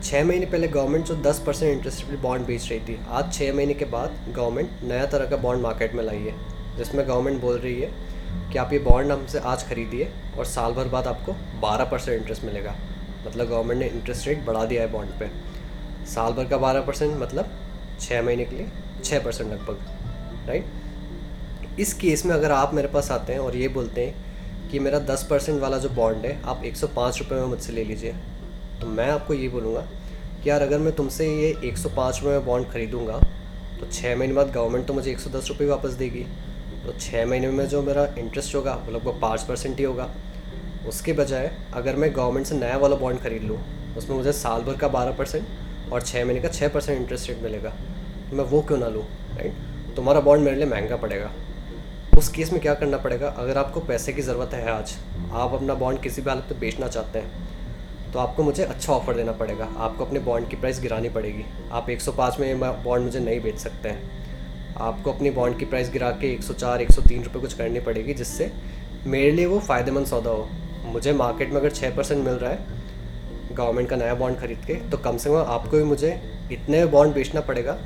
छः 0.02 0.24
महीने 0.24 0.46
पहले 0.46 0.68
गवर्नमेंट 0.68 1.04
जो 1.04 1.14
दस 1.22 1.42
परसेंट 1.46 1.72
इंटरेस्ट 1.72 2.04
पे 2.06 2.16
बॉन्ड 2.16 2.46
बेच 2.46 2.68
रही 2.70 2.80
थी, 2.80 2.98
आज 3.08 3.32
छः 3.32 3.52
महीने 3.54 3.74
के 3.74 3.84
बाद 3.84 4.18
गवर्नमेंट 4.28 4.82
नया 4.84 5.06
तरह 5.06 5.30
का 5.30 5.36
बॉन्ड 5.36 5.62
मार्केट 5.62 5.94
में 5.94 6.04
लाई 6.04 6.18
है, 6.18 6.34
जिसमें 6.78 7.06
गवर्नमेंट 7.08 7.40
बोल 7.40 7.58
रही 7.58 7.80
है 7.80 7.90
कि 8.52 8.58
आप 8.58 8.72
ये 8.72 8.78
बॉन्ड 8.78 9.12
हमसे 9.12 9.38
आज 9.38 9.68
खरीदिए 9.68 10.12
और 10.38 10.44
साल 10.46 10.72
भर 10.72 10.88
बाद 10.88 11.06
आपको 11.06 11.32
बारह 11.60 11.84
परसेंट 11.84 12.18
इंटरेस्ट 12.18 12.44
मिलेगा। 12.44 12.74
मतलब 13.26 13.48
गवर्नमेंट 13.48 13.80
ने 13.80 13.88
इंटरेस्ट 13.88 14.26
रेट 14.28 14.44
बढ़ा 14.46 14.64
दिया 14.64 14.82
है 14.82 14.90
बॉन्ड 14.92 15.18
पे। 15.20 15.30
साल 16.06 16.32
भर 16.32 16.44
का 16.44 16.56
बारह 16.56 16.80
परसेंट 16.80 17.16
मतलब 17.20 17.50
छः 18.00 18.22
महीने 18.22 18.44
के 18.44 18.56
लिए 18.56 18.70
छः 19.04 19.24
परसेंट 19.24 19.50
लगभग 19.52 20.48
राइट 20.48 21.80
इस 21.80 21.92
केस 21.94 22.24
में 22.26 22.34
अगर 22.34 22.52
आप 22.52 22.74
मेरे 22.74 22.88
पास 22.88 23.10
आते 23.10 23.32
हैं 23.32 23.40
और 23.40 23.56
ये 23.56 23.68
बोलते 23.68 24.06
हैं 24.06 24.68
कि 24.70 24.78
मेरा 24.78 24.98
दस 25.04 25.26
परसेंट 25.30 25.60
वाला 25.60 25.78
जो 25.78 25.88
बॉन्ड 25.90 26.26
है, 26.26 26.40
आप 26.44 26.64
एक 26.64 26.76
सौ 26.76 26.86
पाँच 26.86 27.18
रुपये 27.18 27.40
में 27.40 27.46
मुझसे 27.46 27.72
ले 27.72 27.84
लीजिए 27.84 28.12
तो 28.80 28.86
मैं 28.86 29.08
आपको 29.10 29.34
ये 29.34 29.48
बोलूँगा 29.48 29.80
कि 30.42 30.50
यार 30.50 30.62
अगर 30.62 30.78
मैं 30.78 30.94
तुमसे 30.94 31.26
ये 31.28 31.54
एक 31.64 31.78
सौ 31.78 31.88
पाँच 31.88 32.20
रुपये 32.20 32.36
में 32.38 32.46
बॉन्ड 32.46 32.68
ख़रीदूँगा 32.68 33.18
तो 33.80 33.90
छः 33.92 34.16
महीने 34.16 34.34
बाद 34.34 34.50
गवर्नमेंट 34.52 34.86
तो 34.86 34.94
मुझे 34.94 35.10
एक 35.10 35.18
सौ 35.18 35.30
दस 35.30 35.48
रुपये 35.48 35.68
वापस 35.68 35.92
देगी। 35.94 36.26
तो 36.86 36.92
छः 36.92 37.24
महीने 37.26 37.48
में 37.48 37.66
जो 37.68 37.82
मेरा 37.82 38.04
इंटरेस्ट 38.18 38.54
होगा, 38.54 38.74
वो 38.76 38.92
लगभग 38.92 39.20
पाँच 39.20 39.42
परसेंट 39.42 39.78
ही 39.78 39.84
होगा। 39.84 40.08
उसके 40.88 41.12
बजाय, 41.12 41.50
अगर 41.74 41.96
मैं 41.96 42.14
गवर्नमेंट 42.16 42.46
से 42.46 42.54
नया 42.54 42.76
वाला 42.78 42.96
बॉन्ड 42.96 43.20
ख़रीद 43.20 43.42
लूँ, 43.42 43.58
उसमें 43.96 44.16
मुझे 44.16 44.32
साल 44.34 44.62
भर 44.62 44.76
का 44.76 44.88
बारह 44.88 45.12
परसेंट 45.12 45.92
और 45.92 46.02
छः 46.02 46.24
महीने 46.24 46.40
का 46.40 46.48
छः 46.48 46.68
परसेंट 46.68 47.00
इंटरेस्ट 47.00 47.28
रेट 47.28 47.42
मिलेगा 47.42 47.70
तो 48.30 48.36
मैं 48.36 48.44
वो 48.44 48.60
क्यों 48.62 48.78
ना 48.78 48.88
लूँ 48.88 49.02
राइट 49.36 49.94
तुम्हारा 49.96 50.20
बॉन्ड 50.20 50.44
मेरे 50.44 50.56
लिए 50.56 50.66
महँगा 50.66 50.96
पड़ेगा। 50.96 51.30
उस 52.18 52.28
केस 52.28 52.52
में 52.52 52.60
क्या 52.62 52.74
करना 52.74 52.96
पड़ेगा? 52.98 53.28
अगर 53.28 53.58
आपको 53.58 53.80
पैसे 53.82 54.12
की 54.12 54.22
ज़रूरत 54.22 54.54
है 54.54 54.70
आज, 54.70 54.94
आप 55.32 55.54
अपना 55.54 55.74
बॉन्ड 55.74 56.00
किसी 56.02 56.22
भी 56.22 56.30
हालत 56.30 56.48
में 56.50 56.60
बेचना 56.60 56.88
चाहते 56.88 57.18
हैं 57.18 58.12
तो 58.12 58.18
आपको 58.18 58.42
मुझे 58.42 58.64
अच्छा 58.64 58.92
ऑफ़र 58.92 59.14
देना 59.14 59.32
पड़ेगा। 59.34 59.68
आपको 59.78 60.04
अपने 60.04 60.20
बॉन्ड 60.20 60.48
की 60.48 60.56
प्राइस 60.56 60.80
गिरानी 60.80 61.08
पड़ेगी। 61.08 61.44
आप 61.72 61.90
105 61.90 62.38
में 62.40 62.82
बॉन्ड 62.84 63.04
मुझे 63.04 63.20
नहीं 63.20 63.40
बेच 63.40 63.58
सकते 63.58 63.88
हैं। 63.88 64.25
आपको 64.78 65.12
अपनी 65.12 65.30
बॉन्ड 65.30 65.58
की 65.58 65.64
प्राइस 65.64 65.90
गिरा 65.90 66.10
के 66.12 66.36
104 66.36 66.80
103 66.82 67.24
रुपये 67.24 67.40
कुछ 67.40 67.54
करनी 67.54 67.80
पड़ेगी, 67.80 68.14
जिससे 68.14 68.50
मेरे 69.06 69.30
लिए 69.30 69.46
वो 69.46 69.58
फ़ायदेमंद 69.60 70.06
सौदा 70.06 70.30
हो। 70.30 70.48
मुझे 70.86 71.12
मार्केट 71.14 71.50
में 71.50 71.60
अगर 71.60 71.70
छः 71.72 71.96
परसेंट 71.96 72.24
मिल 72.24 72.34
रहा 72.34 72.50
है 72.50 73.54
गवर्नमेंट 73.54 73.88
का 73.88 73.96
नया 73.96 74.14
बॉन्ड 74.14 74.38
खरीद 74.38 74.64
के 74.66 74.74
तो 74.90 74.98
कम 74.98 75.16
से 75.16 75.30
कम 75.30 75.36
आपको 75.36 75.76
भी 75.76 75.82
मुझे 75.84 76.10
इतने 76.52 76.84
बॉन्ड 76.86 77.14
बेचना 77.14 77.40
पड़ेगा, 77.42 77.76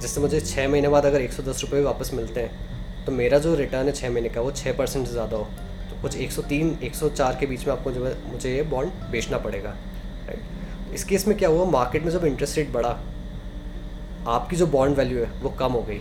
जिससे 0.00 0.20
मुझे 0.20 0.40
छः 0.42 0.68
महीने 0.68 0.88
बाद 0.88 1.06
अगर 1.06 1.20
एक 1.20 1.32
सौ 1.32 1.42
दस 1.42 1.62
रुपये 1.62 1.82
वापस 1.82 2.10
मिलते 2.14 2.40
हैं 2.40 3.04
तो 3.06 3.12
मेरा 3.12 3.38
जो 3.38 3.54
रिटर्न 3.56 3.86
है 3.86 3.92
छः 3.92 4.10
महीने 4.10 4.28
का, 4.28 4.40
वो 4.40 4.50
छः 4.52 4.76
परसेंट 4.76 5.06
से 5.06 5.12
ज़्यादा 5.12 5.36
हो। 5.36 5.44
तो 5.90 6.00
कुछ 6.02 6.16
एक 6.16 6.32
सौ 6.32 6.42
तीन, 6.44 6.78
एक 6.82 6.94
सौ 6.94 7.08
चार 7.10 7.36
के 7.40 7.46
बीच 7.46 7.66
में 7.66 7.72
आपको 7.74 7.92
जो 7.92 8.14
मुझे 8.26 8.54
ये 8.54 8.62
बॉन्ड 8.64 9.10
बेचना 9.10 9.38
पड़ेगा 9.38 9.70
राइट 10.26 10.94
इस 10.94 11.04
केस 11.04 11.26
में 11.28 11.36
क्या 11.38 11.48
हुआ 11.48 11.64
मार्केट 11.70 12.04
में 12.04 12.10
जब 12.10 12.24
इंटरेस्ट 12.24 12.58
रेट 12.58 12.72
बढ़ा, 12.72 12.98
आपकी 14.28 14.56
जो 14.56 14.66
बॉन्ड 14.68 14.96
वैल्यू 14.96 15.18
है, 15.18 15.30
वो 15.42 15.50
कम 15.50 15.72
हो 15.72 15.82
गई। 15.82 16.00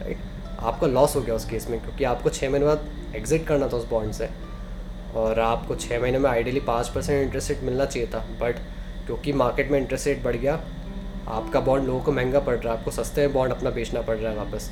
राइट 0.00 0.18
आपका 0.60 0.86
लॉस 0.86 1.16
हो 1.16 1.20
गया 1.20 1.34
उस 1.34 1.44
केस 1.44 1.68
में, 1.68 1.80
क्योंकि 1.80 2.04
आपको 2.04 2.30
छः 2.30 2.50
महीने 2.50 2.66
बाद 2.66 2.88
एग्ज़िट 3.16 3.46
करना 3.46 3.68
था 3.68 3.76
उस 3.76 3.88
बॉन्ड 3.88 4.12
से। 4.12 4.28
और 5.16 5.40
आपको 5.40 5.74
छः 5.76 6.00
महीने 6.00 6.18
में 6.18 6.28
आइडियली 6.30 6.60
पाँच 6.62 6.88
परसेंट 6.88 7.22
इंटरेस्ट 7.22 7.50
रेट 7.50 7.62
मिलना 7.64 7.84
चाहिए 7.84 8.08
था 8.14 8.18
बट 8.40 8.56
क्योंकि 9.06 9.32
मार्केट 9.34 9.70
में 9.70 9.78
इंटरेस्ट 9.78 10.06
रेट 10.06 10.22
बढ़ 10.24 10.36
गया, 10.36 10.60
आपका 11.28 11.60
बॉन्ड 11.60 11.86
लोगों 11.86 12.00
को 12.00 12.12
महँगा 12.12 12.40
पड़ 12.40 12.56
रहा 12.56 12.72
है, 12.72 12.78
आपको 12.78 12.90
सस्ते 12.92 13.20
में 13.20 13.32
बॉन्ड 13.34 13.52
अपना 13.52 13.70
बेचना 13.70 14.00
पड़ 14.00 14.16
रहा 14.16 14.32
है 14.32 14.38
वापस 14.38 14.70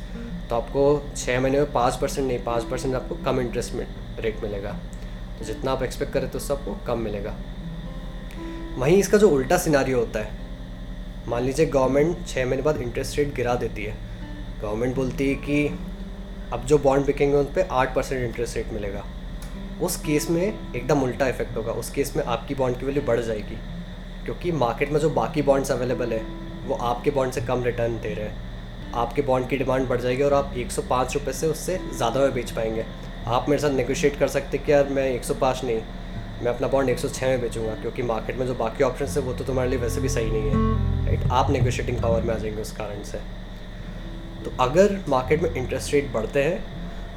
तो 0.50 0.56
आपको 0.56 1.02
छः 1.16 1.40
महीने 1.40 1.58
में 1.58 1.72
पाँच 1.72 1.96
परसेंट 1.96 2.26
नहीं, 2.28 2.38
पाँच 2.44 2.64
परसेंट 2.64 2.94
आपको 2.94 3.14
कम 3.24 3.40
इंटरेस्ट 3.40 3.74
में 3.74 3.86
रेट 4.20 4.42
मिलेगा। 4.42 4.72
तो 5.38 5.44
जितना 5.44 5.72
आप 5.72 5.82
एक्सपेक्ट 5.82 6.12
करें 6.12 6.30
तो 6.30 6.38
उससे 6.38 6.52
आपको 6.54 6.76
कम 6.86 6.98
मिलेगा। 6.98 7.34
वहीं 8.76 8.96
इसका 8.96 9.18
जो 9.18 9.28
उल्टा 9.30 9.58
सिनारियो 9.58 9.98
होता 9.98 10.20
है, 10.20 10.42
मान 11.28 11.42
लीजिए 11.42 11.66
गवर्नमेंट 11.66 12.26
छः 12.26 12.46
महीने 12.46 12.62
बाद 12.62 12.80
इंटरेस्ट 12.82 13.18
रेट 13.18 13.34
गिरा 13.34 13.54
देती 13.56 13.84
है 13.84 14.03
गवर्नमेंट 14.64 14.94
बोलती 14.97 15.28
है 15.28 15.35
कि 15.35 15.66
अब 16.52 16.64
जो 16.64 16.78
बॉन्ड 16.78 17.06
बिकेंगे 17.06 17.37
उन 17.37 17.44
पर 17.44 17.68
आठ 17.71 17.94
परसेंट 17.94 18.25
इंटरेस्ट 18.25 18.56
रेट 18.56 18.73
मिलेगा। 18.73 19.04
उस 19.83 19.97
केस 19.97 20.28
में 20.30 20.42
एकदम 20.42 21.02
उल्टा 21.02 21.28
इफ़ेक्ट 21.28 21.56
होगा। 21.56 21.73
उस 21.73 21.90
केस 21.90 22.12
में 22.16 22.25
आपकी 22.25 22.54
बॉन्ड 22.54 22.78
की 22.78 22.87
वैल्यू 22.87 23.02
बढ़ 23.02 23.21
जाएगी। 23.21 23.59
क्योंकि 24.25 24.52
मार्केट 24.52 24.92
में 24.92 24.99
जो 25.00 25.11
बाकी 25.11 25.42
बॉन्ड्स 25.42 25.71
अवेलेबल 25.71 26.12
है, 26.12 26.23
वो 26.66 26.75
आपके 26.75 27.11
बॉन्ड 27.11 27.33
से 27.33 27.40
कम 27.40 27.64
रिटर्न 27.64 27.99
दे 28.00 28.14
रहे 28.14 28.26
हैं। 28.26 28.92
आपके 28.94 29.23
बॉन्ड 29.23 29.49
की 29.49 29.56
डिमांड 29.56 29.88
बढ़ 29.88 30.00
जाएगी 30.00 30.23
और 30.23 30.35
आप 30.35 30.54
एक 30.56 30.73
सौ 30.73 30.83
पाँच 30.83 31.14
रुपये 31.14 31.33
से 31.33 31.47
उससे 31.47 31.78
ज़्यादा 31.94 32.21
में 32.21 32.35
बेच 32.35 32.50
पाएँगे। 32.50 32.85
आप 33.26 33.49
मेरे 33.49 33.62
साथ 33.62 33.71
नेगोशिएट 33.71 34.18
कर 34.18 34.28
सकते 34.28 34.59
कि 34.59 34.73
यार 34.73 34.88
मैं 34.88 35.09
एक 35.09 35.25
सौ 35.25 35.35
पाँच 35.35 35.64
नहीं, 35.64 35.80
मैं 36.42 36.52
अपना 36.52 36.68
बॉन्ड 36.68 36.90
एक 36.90 36.99
सौ 36.99 37.09
छः 37.09 37.28
में 37.28 37.40
बेचूँगा। 37.40 37.75
क्योंकि 37.75 38.02
मार्केट 38.02 38.37
में 38.37 38.47
जो 38.47 38.54
बाकी 38.54 38.85
ऑप्शन 38.85 39.06
है, 39.06 39.21
वो 39.21 39.33
तो 39.33 39.44
तुम्हारे 39.44 39.71
लिए 39.71 39.78
वैसे 39.78 40.00
भी 40.00 40.09
सही 40.09 40.30
नहीं 40.30 40.50
है। 40.50 41.06
राइट 41.06 41.30
आप 41.33 41.50
नेगोशिएटिंग 41.50 42.02
पावर 42.02 42.23
में 42.23 42.35
आ 42.35 42.38
जाएँगे 42.38 42.62
उस 42.62 42.73
कारण 42.73 43.02
से। 43.02 43.43
तो 44.44 44.52
अगर 44.60 44.98
मार्केट 45.08 45.42
में 45.42 45.54
इंटरेस्ट 45.54 45.92
रेट 45.94 46.12
बढ़ते 46.12 46.42
हैं 46.42 46.58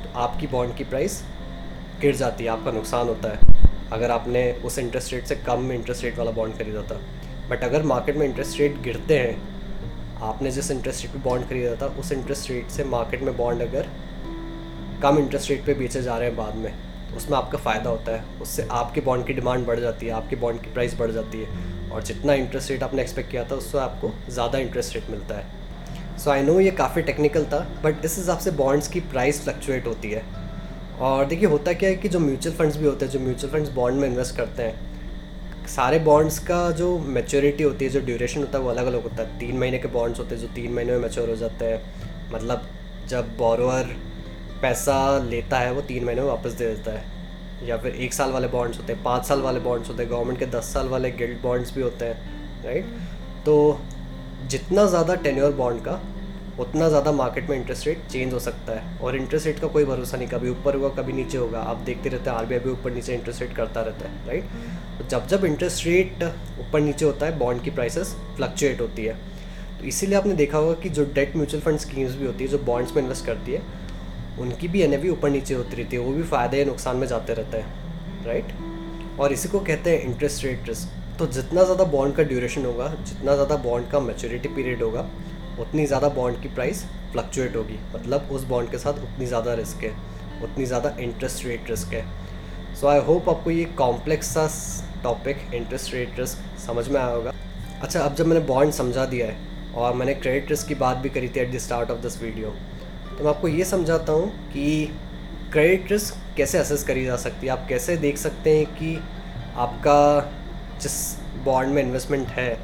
तो 0.03 0.17
आपकी 0.19 0.47
बॉन्ड 0.47 0.75
की 0.75 0.83
प्राइस 0.83 1.21
गिर 2.01 2.15
जाती 2.15 2.43
है, 2.43 2.49
आपका 2.49 2.71
नुकसान 2.71 3.07
होता 3.07 3.29
है। 3.29 3.55
अगर 3.91 4.11
आपने 4.11 4.51
उस 4.65 4.79
इंटरेस्ट 4.79 5.13
रेट 5.13 5.25
से 5.25 5.35
कम 5.37 5.71
इंटरेस्ट 5.71 6.03
रेट 6.03 6.17
वाला 6.17 6.31
बॉन्ड 6.31 6.57
खरीदा 6.57 6.81
था। 6.83 6.99
बट 7.49 7.63
अगर 7.63 7.83
मार्केट 7.83 8.17
में 8.17 8.25
इंटरेस्ट 8.25 8.59
रेट 8.59 8.81
गिरते 8.81 9.17
हैं, 9.19 9.37
आपने 10.21 10.51
जिस 10.51 10.71
इंटरेस्ट 10.71 11.05
रेट 11.05 11.13
पे 11.13 11.19
बॉन्ड 11.19 11.47
खरीदा 11.49 11.75
था, 11.75 11.93
उस 11.99 12.11
इंटरेस्ट 12.11 12.49
रेट 12.51 12.69
से 12.69 12.83
मार्केट 12.85 13.21
में 13.21 13.35
बॉन्ड 13.37 13.61
अगर 13.61 13.87
कम 15.03 15.17
इंटरेस्ट 15.19 15.49
रेट 15.49 15.65
पे 15.65 15.73
बेचे 15.73 16.01
जा 16.01 16.17
रहे 16.17 16.27
हैं 16.27 16.37
बाद 16.37 16.55
में 16.55 16.71
तो 17.09 17.15
उसमें 17.17 17.37
आपका 17.37 17.57
फ़ायदा 17.57 17.89
होता 17.89 18.11
है। 18.11 18.23
उससे 18.41 18.67
आपके 18.71 19.01
बॉन्ड 19.01 19.25
की 19.27 19.33
डिमांड 19.33 19.65
बढ़ 19.65 19.79
जाती 19.79 20.05
है, 20.05 20.11
आपके 20.13 20.35
बॉन्ड 20.35 20.61
की 20.61 20.73
प्राइस 20.73 20.97
बढ़ 20.99 21.11
जाती 21.11 21.41
है। 21.41 21.89
और 21.91 22.03
जितना 22.03 22.33
इंटरेस्ट 22.33 22.71
रेट 22.71 22.83
आपने 22.83 23.01
एक्सपेक्ट 23.01 23.31
किया 23.31 23.43
था, 23.43 23.55
उससे 23.55 23.77
आपको 23.79 24.11
ज़्यादा 24.29 24.59
इंटरेस्ट 24.59 24.95
रेट 24.95 25.09
मिलता 25.09 25.35
है। 25.35 25.45
सो 26.17 26.31
आई 26.31 26.43
नो 26.43 26.59
ये 26.59 26.71
काफ़ी 26.71 27.01
टेक्निकल 27.01 27.45
था 27.45 27.59
बट 27.83 28.05
इस 28.05 28.17
हिसाब 28.17 28.37
से 28.37 28.51
बॉन्ड्स 28.51 28.87
की 28.87 28.99
प्राइस 28.99 29.41
फ्लक्चुएट 29.43 29.87
होती 29.87 30.11
है। 30.11 30.23
और 30.99 31.25
देखिए, 31.25 31.49
होता 31.49 31.73
क्या 31.73 31.89
है 31.89 31.95
कि 31.95 32.09
जो 32.09 32.19
म्यूचुअल 32.19 32.55
फंड्स 32.55 32.77
भी 32.77 32.85
होते 32.85 33.05
हैं, 33.05 33.11
जो 33.11 33.19
म्यूचुअल 33.19 33.53
फंड्स 33.53 33.69
बॉन्ड 33.69 33.99
में 33.99 34.07
इन्वेस्ट 34.09 34.35
करते 34.35 34.63
हैं, 34.63 35.65
सारे 35.67 35.99
बॉन्ड्स 35.99 36.39
का 36.39 36.59
जो 36.71 36.97
मेच्योरिटी 36.99 37.63
होती 37.63 37.85
है, 37.85 37.91
जो 37.91 37.99
ड्यूरेशन 37.99 38.39
होता 38.39 38.57
है, 38.57 38.63
वो 38.63 38.69
अलग 38.69 38.85
अलग 38.85 39.03
होता 39.03 39.23
है। 39.23 39.39
तीन 39.39 39.57
महीने 39.57 39.77
के 39.77 39.87
बॉन्ड्स 39.87 40.19
होते 40.19 40.35
हैं, 40.35 40.41
जो 40.41 40.47
तीन 40.47 40.71
महीने 40.73 40.91
में 40.91 40.99
मेच्योर 40.99 41.29
हो 41.29 41.35
जाते 41.35 41.65
हैं। 41.65 41.81
मतलब 42.33 42.67
जब 43.07 43.37
बोरोअर 43.37 43.95
पैसा 44.61 44.97
लेता 45.19 45.59
है, 45.59 45.71
वो 45.71 45.81
तीन 45.81 46.05
महीने 46.05 46.21
में 46.21 46.27
वापस 46.27 46.51
दे 46.51 46.65
देता 46.65 46.91
है। 46.91 47.67
या 47.67 47.77
फिर 47.77 47.95
एक 47.95 48.13
साल 48.13 48.31
वाले 48.31 48.47
बॉन्ड्स 48.47 48.77
होते 48.79 48.93
हैं, 48.93 49.03
पाँच 49.03 49.25
साल 49.25 49.41
वाले 49.41 49.59
बॉन्ड्स 49.59 49.89
होते 49.89 50.03
हैं 50.03 50.11
गवर्नमेंट 50.11 50.39
के 50.39 50.45
दस 50.45 50.73
साल 50.73 50.87
वाले 50.87 51.11
गिल्ड 51.11 51.41
बॉन्ड्स 51.41 51.73
भी 51.75 51.81
होते 51.81 52.05
हैं 52.05 52.65
राइट 52.65 52.85
तो 53.45 53.55
जितना 54.47 54.85
ज़्यादा 54.85 55.15
टेन्योर 55.17 55.51
बॉन्ड 55.53 55.81
का, 55.81 55.99
उतना 56.59 56.87
ज़्यादा 56.89 57.11
मार्केट 57.11 57.49
में 57.49 57.55
इंटरेस्ट 57.57 57.87
रेट 57.87 58.05
चेंज 58.11 58.33
हो 58.33 58.39
सकता 58.39 58.73
है। 58.73 58.99
और 58.99 59.15
इंटरेस्ट 59.15 59.47
रेट 59.47 59.59
का 59.59 59.67
कोई 59.67 59.85
भरोसा 59.85 60.17
नहीं, 60.17 60.27
कभी 60.27 60.49
ऊपर 60.49 60.75
होगा, 60.75 60.89
कभी 61.01 61.13
नीचे 61.13 61.37
होगा। 61.37 61.59
आप 61.61 61.77
देखते 61.79 62.09
रहते 62.09 62.29
हैं, 62.29 62.37
आर 62.37 62.45
भी 62.45 62.69
ऊपर 62.71 62.91
नीचे 62.91 63.13
इंटरेस्ट 63.13 63.41
रेट 63.41 63.55
करता 63.55 63.81
रहता 63.81 64.09
है 64.09 64.27
राइट 64.27 64.43
तो 64.97 65.07
जब 65.07 65.27
जब 65.27 65.45
इंटरेस्ट 65.45 65.85
रेट 65.85 66.23
ऊपर 66.59 66.79
नीचे 66.79 67.05
होता 67.05 67.25
है 67.25 67.37
बॉन्ड 67.39 67.61
की 67.61 67.71
प्राइसेस 67.71 68.15
फ्लक्चुएट 68.35 68.81
होती 68.81 69.05
है। 69.05 69.13
तो 69.79 69.85
इसीलिए 69.85 70.17
आपने 70.17 70.33
देखा 70.35 70.57
होगा 70.57 70.73
कि 70.73 70.89
जो 70.89 71.05
डेट 71.15 71.35
म्यूचुअल 71.35 71.61
फंड 71.63 71.79
स्कीम्स 71.79 72.15
भी 72.15 72.25
होती 72.25 72.43
है, 72.43 72.49
जो 72.49 72.57
बॉन्ड्स 72.59 72.95
में 72.95 73.01
इन्वेस्ट 73.01 73.25
करती 73.25 73.51
है, 73.51 73.61
उनकी 74.39 74.67
भी 74.67 74.81
एन 74.81 75.09
ऊपर 75.09 75.29
नीचे 75.29 75.53
होती 75.53 75.75
रहती 75.75 75.95
है। 75.95 76.01
वो 76.01 76.11
भी 76.13 76.23
फ़ायदे 76.25 76.57
या 76.57 76.65
नुकसान 76.65 76.97
में 76.97 77.07
जाते 77.07 77.33
रहते 77.33 77.57
हैं 77.57 78.25
राइट 78.25 79.19
और 79.19 79.33
इसी 79.33 79.49
को 79.49 79.59
कहते 79.61 79.89
हैं 79.89 80.01
इंटरेस्ट 80.03 80.43
रेट 80.45 80.67
रिस्क 80.67 80.96
तो 81.19 81.27
जितना 81.27 81.63
ज़्यादा 81.63 81.83
बॉन्ड 81.85 82.15
का 82.15 82.23
ड्यूरेशन 82.23 82.65
होगा, 82.65 82.87
जितना 82.99 83.33
ज़्यादा 83.33 83.55
बॉन्ड 83.57 83.89
का 83.91 83.99
मेचोरिटी 83.99 84.49
पीरियड 84.49 84.81
होगा, 84.83 85.09
उतनी 85.59 85.85
ज़्यादा 85.85 86.09
बॉन्ड 86.11 86.41
की 86.41 86.49
प्राइस 86.49 86.83
फ्लक्चुएट 87.11 87.55
होगी। 87.55 87.79
मतलब 87.95 88.29
उस 88.31 88.43
बॉन्ड 88.45 88.69
के 88.71 88.77
साथ 88.77 89.03
उतनी 89.03 89.25
ज़्यादा 89.25 89.53
रिस्क 89.53 89.83
है, 89.83 89.93
उतनी 90.43 90.65
ज़्यादा 90.65 90.95
इंटरेस्ट 90.99 91.45
रेट 91.45 91.69
रिस्क 91.69 91.93
है। 91.93 92.05
सो 92.75 92.87
आई 92.87 92.99
होप 92.99 93.29
आपको 93.29 93.51
ये 93.51 93.65
कॉम्प्लेक्स 93.77 94.33
सा 94.33 94.47
टॉपिक 95.03 95.53
इंटरेस्ट 95.53 95.93
रेट 95.93 96.19
रिस्क 96.19 96.59
समझ 96.67 96.87
में 96.87 96.99
आया 96.99 97.09
होगा। 97.09 97.33
अच्छा 97.81 97.99
अब 97.99 98.15
जब 98.15 98.27
मैंने 98.27 98.45
बॉन्ड 98.45 98.73
समझा 98.73 99.05
दिया 99.05 99.27
है 99.27 99.73
और 99.75 99.93
मैंने 99.93 100.13
क्रेडिट 100.15 100.49
रिस्क 100.49 100.67
की 100.67 100.75
बात 100.75 100.97
भी 100.97 101.09
करी 101.09 101.27
थी 101.27 101.39
at 101.39 101.51
the 101.53 101.57
start 101.59 101.91
of 101.91 101.99
this 102.01 102.21
video 102.21 102.53
तो 103.09 103.23
मैं 103.23 103.29
आपको 103.29 103.47
ये 103.47 103.65
समझाता 103.65 104.13
हूँ 104.13 104.29
कि 104.49 104.85
क्रेडिट 105.51 105.91
रिस्क 105.91 106.15
कैसे 106.37 106.57
असेस 106.57 106.83
करी 106.83 107.05
जा 107.05 107.15
सकती 107.17 107.47
है। 107.47 107.53
आप 107.53 107.65
कैसे 107.69 107.95
देख 107.97 108.17
सकते 108.17 108.57
हैं 108.57 108.65
कि 108.73 108.95
आपका 109.57 109.97
जिस 110.81 110.97
बॉन्ड 111.45 111.73
में 111.73 111.81
इन्वेस्टमेंट 111.83 112.27
है, 112.29 112.57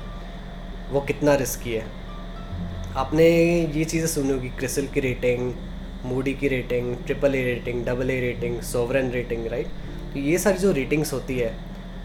वो 0.92 1.02
कितना 1.02 1.36
रिस्की 1.36 1.72
है? 1.72 1.86
आपने 2.98 3.28
ये 3.76 3.84
चीज़ें 3.86 4.08
सुनी 4.08 4.32
होगी 4.32 4.50
क्रिसल 4.50 4.88
की 4.88 5.00
रेटिंग 5.00 5.54
मूडी 6.06 6.34
की 6.34 6.48
rating 6.48 6.96
triple 7.06 7.36
A 7.36 7.44
rating 7.44 7.86
double 7.86 8.10
A 8.12 8.20
rating 8.22 8.60
sovereign 8.64 9.10
rating 9.12 9.48
right 9.48 9.68
तो 10.14 10.20
ये 10.20 10.38
सारी 10.38 10.58
जो 10.58 10.72
रेटिंग्स 10.72 11.14
होती 11.14 11.38
है, 11.38 11.54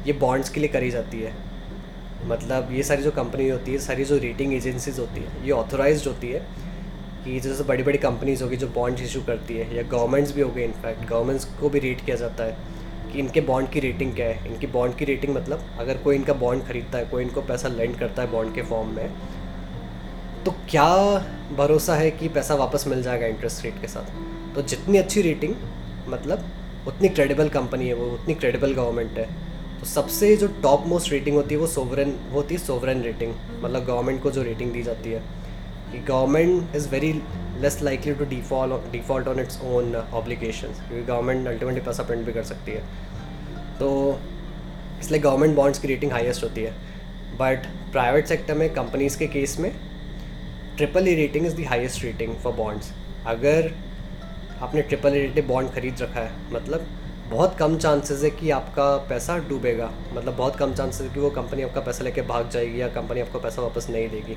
ये 0.07 0.13
बॉन्ड्स 0.21 0.51
के 0.51 0.61
लिए 0.61 0.69
करी 0.69 0.91
जाती 0.91 1.21
है। 1.21 1.33
मतलब 2.27 2.69
ये 2.73 2.83
सारी 2.83 3.03
जो 3.03 3.11
कंपनी 3.11 3.49
होती 3.49 3.73
है, 3.73 3.79
सारी 3.79 4.05
जो 4.05 4.19
रेटिंग 4.19 4.55
एजेंसीज 4.55 4.99
होती 4.99 5.21
है, 5.21 5.45
ये 5.45 5.51
ऑथोराइज 5.53 6.07
होती 6.07 6.29
है 6.29 6.41
कि 7.25 7.39
जैसे 7.41 7.65
बड़ी 7.65 7.83
बड़ी 7.83 7.99
कंपनीज़ 7.99 8.43
होगी 8.43 8.57
जो 8.57 8.69
बॉन्ड्स 8.75 9.03
इशू 9.03 9.21
करती 9.23 9.57
है, 9.57 9.77
या 9.77 9.83
गवर्नमेंट्स 9.91 10.35
भी 10.35 10.41
हो 10.41 10.51
गए 10.51 10.65
इनफैक्ट 10.65 11.09
गवर्नमेंट्स 11.09 11.45
को 11.61 11.69
भी 11.69 11.79
रेट 11.79 12.05
किया 12.05 12.17
जाता 12.17 12.45
है। 12.45 12.57
कि 13.13 13.19
इनके 13.19 13.41
बॉन्ड 13.41 13.71
की 13.71 13.81
रेटिंग 13.81 14.15
क्या 14.15 14.27
है? 14.27 14.53
इनकी 14.53 14.67
बॉन्ड 14.67 14.95
की 14.95 15.05
रेटिंग 15.05 15.35
मतलब 15.37 15.67
अगर 15.79 15.97
कोई 15.97 16.17
इनका 16.17 16.33
बॉन्ड 16.33 16.65
खरीदता 16.65 16.99
है, 16.99 17.05
कोई 17.05 17.23
इनको 17.23 17.43
पैसा 17.43 17.69
लेंड 17.69 17.99
करता 17.99 18.23
है 18.23 18.31
बॉन्ड 18.31 18.55
के 18.55 18.63
फॉर्म 18.63 18.89
में 18.89 19.11
तो 20.45 20.51
क्या 20.71 20.95
भरोसा 21.57 21.95
है 21.95 22.11
कि 22.11 22.29
पैसा 22.29 22.55
वापस 22.55 22.85
मिल 22.87 23.03
जाएगा 23.03 23.27
इंटरेस्ट 23.27 23.65
रेट 23.65 23.81
के 23.81 23.87
साथ? 23.87 24.55
तो 24.55 24.63
जितनी 24.63 24.99
अच्छी 24.99 25.23
रेटिंग 25.23 25.55
मतलब 26.09 26.45
उतनी 26.89 27.09
क्रेडिबल 27.09 27.49
कंपनी 27.49 27.89
है 27.89 27.95
वो, 27.95 28.07
उतनी 28.07 28.35
क्रेडिबल 28.35 28.75
गवर्नमेंट 28.75 29.19
है। 29.19 29.25
तो 29.81 29.87
सबसे 29.87 30.37
जो 30.37 30.47
टॉप 30.47 30.87
मोस्ट 30.87 31.13
रेटिंग 31.13 31.37
होती 31.37 31.55
है 31.55 31.61
वो 31.61 31.67
सोवरन 31.67 32.13
होती 32.33 32.55
है 32.55 32.61
सोवरन 32.61 33.03
रेटिंग 33.03 33.35
मतलब 33.63 33.85
गवर्नमेंट 33.85 34.23
को 34.23 34.31
जो 34.31 34.43
रेटिंग 34.43 34.73
दी 34.73 34.83
जाती 34.83 35.11
है। 35.11 35.23
कि 35.93 35.99
government 35.99 36.77
is 36.77 36.89
very 36.89 37.13
less 37.61 37.81
likely 37.83 38.15
to 38.15 38.25
default 38.27 38.91
default 38.93 39.29
on 39.29 39.41
its 39.41 39.61
own 39.65 39.95
obligation 39.97 40.69
क्योंकि 40.79 41.05
गवर्नमेंट 41.07 41.49
अल्टीमेटली 41.49 41.81
पैसा 41.81 42.03
प्रिंट 42.03 42.27
भी 42.27 42.33
कर 42.33 42.43
सकती 42.45 42.73
है। 42.73 42.83
तो 43.79 43.89
इसलिए 45.01 45.21
गवर्नमेंट 45.21 45.57
बॉन्ड्स 45.57 45.79
की 45.79 45.89
रेटिंग 45.89 46.13
हाईएस्ट 46.13 46.45
होती 46.45 46.63
है। 46.63 46.73
बट 47.39 47.67
प्राइवेट 47.93 48.27
सेक्टर 48.27 48.55
में 48.55 48.69
कंपनीज़ 48.75 49.19
के 49.19 49.27
केस 49.27 49.59
में 49.61 49.73
triple 50.77 51.09
E 51.09 51.15
rating 51.15 51.47
is 51.47 51.55
the 51.57 51.65
highest 51.65 52.05
rating 52.05 52.35
for 52.37 52.53
bonds 52.55 52.93
अगर 53.27 53.71
आपने 54.63 54.83
ट्रिपल 54.83 55.17
ई 55.17 55.21
रेटेड 55.21 55.47
बॉन्ड 55.47 55.71
खरीद 55.73 56.03
रखा 56.03 56.21
है 56.21 56.33
मतलब 56.53 56.87
बहुत 57.31 57.57
कम 57.59 57.77
चांसेस 57.79 58.23
है 58.25 58.31
कि 58.31 58.51
आपका 58.51 58.85
पैसा 59.09 59.37
डूबेगा। 59.49 59.91
मतलब 60.13 60.37
बहुत 60.37 60.57
कम 60.57 60.73
चांसेस 60.75 61.01
है 61.01 61.15
कि 61.15 61.21
वो 61.21 61.31
कंपनी 61.31 61.63
आपका 61.63 61.81
पैसा 61.81 62.05
लेके 62.05 62.23
भाग 62.23 62.49
जाएगी 62.51 62.81
या 62.81 62.89
कंपनी 62.89 63.21
आपको 63.21 63.39
पैसा 63.39 63.63
वापस 63.63 63.89
नहीं 63.91 64.09
देगी। 64.11 64.37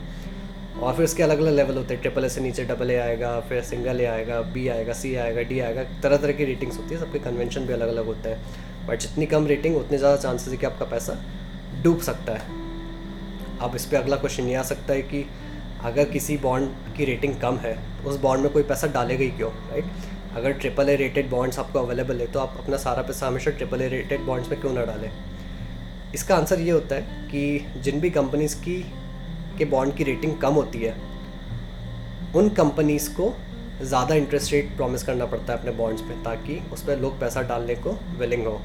और 0.74 0.96
फिर 0.96 1.06
उसके 1.06 1.24
अलग 1.24 1.40
अलग 1.40 1.54
लेवल 1.54 1.78
होते 1.78 1.94
हैं। 1.94 2.01
ट्रिपल 2.01 2.25
ए 2.25 2.30
से 2.30 2.42
नीचे 2.42 2.63
डबल 2.66 2.92
ए 2.92 2.96
आएगा, 2.98 3.40
फिर 3.40 3.62
सिंगल 3.63 4.01
ए 4.01 4.06
आएगा 4.06 4.42
बी 4.54 4.68
आएगा 4.68 4.94
सी 4.94 5.13
आएगा 5.16 5.42
डी 5.44 5.60
आएगा 5.60 5.84
तरह 6.04 6.18
तरह 6.18 6.34
की 6.34 6.46
रेटिंग्स 6.46 6.78
होती 6.78 6.96
है। 6.96 7.00
सबके 7.01 7.20
कन्वेंशन 7.20 7.66
भी 7.68 7.74
अलग 7.74 7.88
अलग 7.88 8.06
होते 8.06 8.30
हैं। 8.30 8.88
बट 8.88 9.00
जितनी 9.00 9.25
कम 9.25 9.48
रेटिंग 9.48 9.78
उतने 9.78 9.98
ज़्यादा 9.98 10.18
चांसेस 10.18 10.51
है 10.51 10.58
कि 10.58 10.66
आपका 10.66 10.86
पैसा 10.86 11.18
डूब 11.84 12.00
सकता 12.01 12.34
है। 12.34 12.60
अब 13.60 13.75
इस 13.75 13.86
पर 13.86 13.98
अगला 13.98 14.16
क्वेश्चन 14.18 14.48
ये 14.48 14.56
आ 14.56 14.62
सकता 14.63 14.94
है 14.94 15.01
कि 15.01 15.25
अगर 15.86 16.06
किसी 16.06 16.38
बॉन्ड 16.38 16.96
की 16.98 17.06
रेटिंग 17.06 17.36
कम 17.42 17.58
है 17.58 17.74
तो 17.98 18.10
उस 18.10 18.20
बॉन्ड 18.22 18.44
में 18.44 18.51
कोई 18.54 18.63
पैसा 18.63 18.88
डालेगा 18.88 19.24
ही 19.24 19.30
क्यों 19.32 19.51
राइट 19.70 19.86
अगर 20.36 20.51
ट्रिपल 20.54 20.90
ए 20.90 20.96
रेटेड 20.96 21.30
बॉन्ड्स 21.30 21.60
आपको 21.60 21.80
अवेलेबल 21.80 22.20
है 22.20 22.28
तो 22.32 22.40
आप 22.40 22.56
अपना 22.60 22.78
सारा 22.78 23.01
पैसा 23.01 23.28
हमेशा 23.28 23.51
ट्रिपल 23.51 23.82
ए 23.82 23.88
रेटेड 23.90 24.22
बॉन्ड्स 24.22 24.50
में 24.50 24.60
क्यों 24.62 24.74
ना 24.74 24.86
डालें? 24.86 25.10
इसका 26.13 26.36
आंसर 26.36 26.60
ये 26.60 26.72
होता 26.72 26.96
है 26.96 27.28
कि 27.28 27.82
जिन 27.82 28.00
भी 28.00 28.10
कंपनीज़ 28.10 28.56
की 28.56 28.75
के 29.62 29.65
बॉन्ड 29.68 29.96
की 29.96 30.03
रेटिंग 30.03 30.38
कम 30.39 30.53
होती 30.56 30.80
है, 30.80 30.96
उन 32.36 32.50
कंपनीज़ 32.51 33.10
को 33.13 33.34
ज़्यादा 33.84 34.15
इंटरेस्ट 34.15 34.53
रेट 34.53 34.75
प्रॉमिस 34.75 35.03
करना 35.03 35.25
पड़ता 35.25 35.53
है 35.53 35.60
अपने 35.60 35.72
बॉन्ड्स 35.74 36.01
पे, 36.01 36.24
ताकि 36.24 36.62
उस 36.74 36.84
पर 36.84 37.00
लोग 37.00 37.20
पैसा 37.20 37.41
डालने 37.44 37.75
को 37.77 37.98
विलिंग 38.20 38.46
हो 38.46 38.60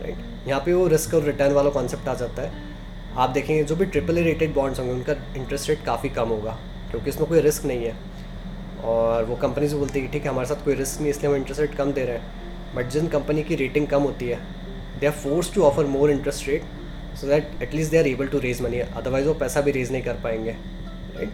राइट 0.00 0.48
यहाँ 0.48 0.60
पे 0.60 0.72
वो 0.72 0.86
रिस्क 0.88 1.14
और 1.14 1.22
रिटर्न 1.22 1.52
वाला 1.52 1.70
कॉन्सेप्ट 1.70 2.08
आ 2.08 2.14
जाता 2.16 2.42
है। 2.42 2.68
आप 3.16 3.30
देखेंगे, 3.30 3.62
जो 3.64 3.76
भी 3.76 3.86
ट्रिपल 3.86 4.18
ए 4.18 4.22
रेटेड 4.22 4.54
बॉन्ड्स 4.54 4.78
होंगे, 4.80 4.92
उनका 4.92 5.12
इंटरेस्ट 5.36 5.68
रेट 5.68 5.84
काफ़ी 5.84 6.08
कम 6.10 6.28
होगा, 6.28 6.56
क्योंकि 6.90 7.10
इसमें 7.10 7.28
कोई 7.28 7.40
रिस्क 7.40 7.64
नहीं 7.64 7.84
है। 7.84 7.94
और 8.84 9.24
वो 9.24 9.36
कंपनी 9.36 9.68
से 9.68 9.76
बोलती 9.76 10.00
है 10.00 10.10
ठीक 10.10 10.24
है, 10.24 10.30
हमारे 10.30 10.48
साथ 10.48 10.64
कोई 10.64 10.74
रिस्क 10.74 11.00
नहीं, 11.00 11.10
इसलिए 11.10 11.30
हम 11.30 11.36
इंटरेस्ट 11.36 11.60
रेट 11.60 11.74
कम 11.74 11.92
दे 11.92 12.04
रहे 12.04 12.16
हैं। 12.16 12.74
बट 12.74 12.88
जिन 12.88 13.08
कंपनी 13.08 13.42
की 13.42 13.54
रेटिंग 13.56 13.86
कम 13.86 14.02
होती 14.02 14.28
है 14.28 14.38
they 15.00 15.06
are 15.06 15.12
force 15.14 15.52
to 15.54 15.62
offer 15.62 15.86
more 15.86 16.10
interest 16.10 16.48
rate 16.48 16.64
so 17.16 17.26
that 17.26 17.62
at least 17.62 17.90
they 17.90 17.98
are 17.98 18.06
able 18.08 18.26
to 18.26 18.38
raise 18.38 18.60
money 18.62 18.80
otherwise 18.80 19.26
वो 19.28 19.34
पैसा 19.34 19.60
भी 19.60 19.70
रेज 19.70 19.92
नहीं 19.92 20.02
कर 20.02 20.20
पाएँगे 20.24 20.56
राइट 21.16 21.30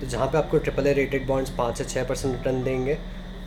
तो 0.00 0.06
जहाँ 0.06 0.26
पे 0.26 0.38
आपको 0.38 0.58
ट्रिपल 0.58 0.86
ए 0.86 0.92
रेटेड 0.92 1.26
बॉन्ड्स 1.26 1.50
पाँच 1.58 1.78
से 1.78 1.84
छः 1.84 2.04
परसेंट 2.08 2.34
रिटर्न 2.34 2.62
देंगे, 2.64 2.96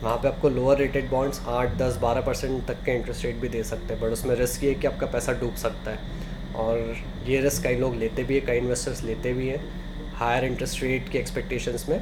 वहाँ 0.02 0.16
पे 0.16 0.28
आपको 0.28 0.48
लोअर 0.48 0.78
रेटेड 0.78 1.08
बॉन्ड्स 1.10 1.40
आठ, 1.48 1.74
दस, 1.78 1.96
बारह 1.96 2.20
परसेंट 2.20 2.64
तक 2.66 2.82
के 2.84 2.94
इंटरेस्ट 2.96 3.24
रेट 3.24 3.36
भी 3.36 3.48
दे 3.48 3.62
सकते 3.64 3.94
हैं 3.94 4.02
बट 4.02 4.12
उसमें 4.12 4.34
रिस्क 4.36 4.64
ये 4.64 4.70
है 4.70 4.80
कि 4.80 4.86
आपका 4.86 5.06
पैसा 5.06 5.32
डूब 5.40 5.54
सकता 5.56 5.90
है। 5.90 5.98
और 6.56 6.96
ये 7.26 7.40
रिस्क 7.40 7.62
कई 7.62 7.76
लोग 7.76 7.94
लेते 7.96 8.24
भी 8.24 8.34
हैं, 8.34 8.44
कई 8.46 8.58
इन्वेस्टर्स 8.58 9.02
लेते 9.02 9.32
भी 9.32 9.48
हैं। 9.48 9.60
हायर 10.14 10.44
इंटरेस्ट 10.44 10.82
रेट 10.82 11.08
के 11.08 11.18
एक्सपेक्टेशंस 11.18 11.88
में 11.88 12.00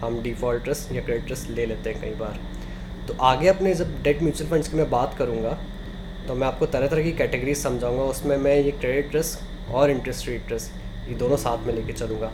हम 0.00 0.20
डिफ़ॉल्ट 0.22 0.68
रिस्क 0.68 0.92
या 0.92 1.02
क्रेडिट 1.02 1.30
रिस्क 1.30 1.50
ले 1.50 1.66
लेते 1.66 1.90
हैं 1.90 2.00
कई 2.00 2.14
बार। 2.14 2.38
तो 3.08 3.16
आगे 3.22 3.48
अपने 3.48 3.74
जब 3.74 4.02
डेट 4.02 4.22
म्यूचुअल 4.22 4.50
फंड्स 4.50 4.68
की 4.68 4.76
मैं 4.76 4.88
बात 4.90 5.14
करूँगा 5.18 5.58
तो 6.28 6.34
मैं 6.34 6.46
आपको 6.46 6.66
तरह 6.66 6.88
तरह 6.88 7.02
की 7.02 7.12
कैटेगरी 7.18 7.54
समझाऊँगा, 7.54 8.02
उसमें 8.04 8.36
मैं 8.36 8.56
ये 8.56 8.70
क्रेडिट 8.70 9.14
रिस्क 9.14 9.72
और 9.74 9.90
इंटरेस्ट 9.90 10.28
रेट 10.28 10.52
रिस्क 10.52 11.08
ये 11.08 11.14
दोनों 11.18 11.36
साथ 11.36 11.66
में 11.66 11.72
लेके 11.74 11.92
चलूँगा। 11.92 12.30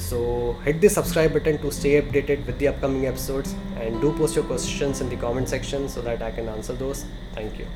So 0.00 0.20
hit 0.66 0.80
the 0.80 0.88
subscribe 0.88 1.32
button 1.34 1.56
to 1.62 1.70
stay 1.70 1.96
updated 1.98 2.46
with 2.46 2.58
the 2.60 2.66
upcoming 2.74 3.04
episodes 3.04 3.54
and 3.78 4.00
do 4.00 4.10
post 4.18 4.36
your 4.36 4.46
question 4.46 4.94
in 5.02 5.16
the 5.16 5.20
comment 5.20 5.48
section 5.48 5.88
so 5.88 6.02
that 6.02 6.22
I 6.22 6.32
can 6.36 6.48
answer 6.48 6.74
दोस्त 6.84 7.10
thank 7.38 7.60
you 7.60 7.66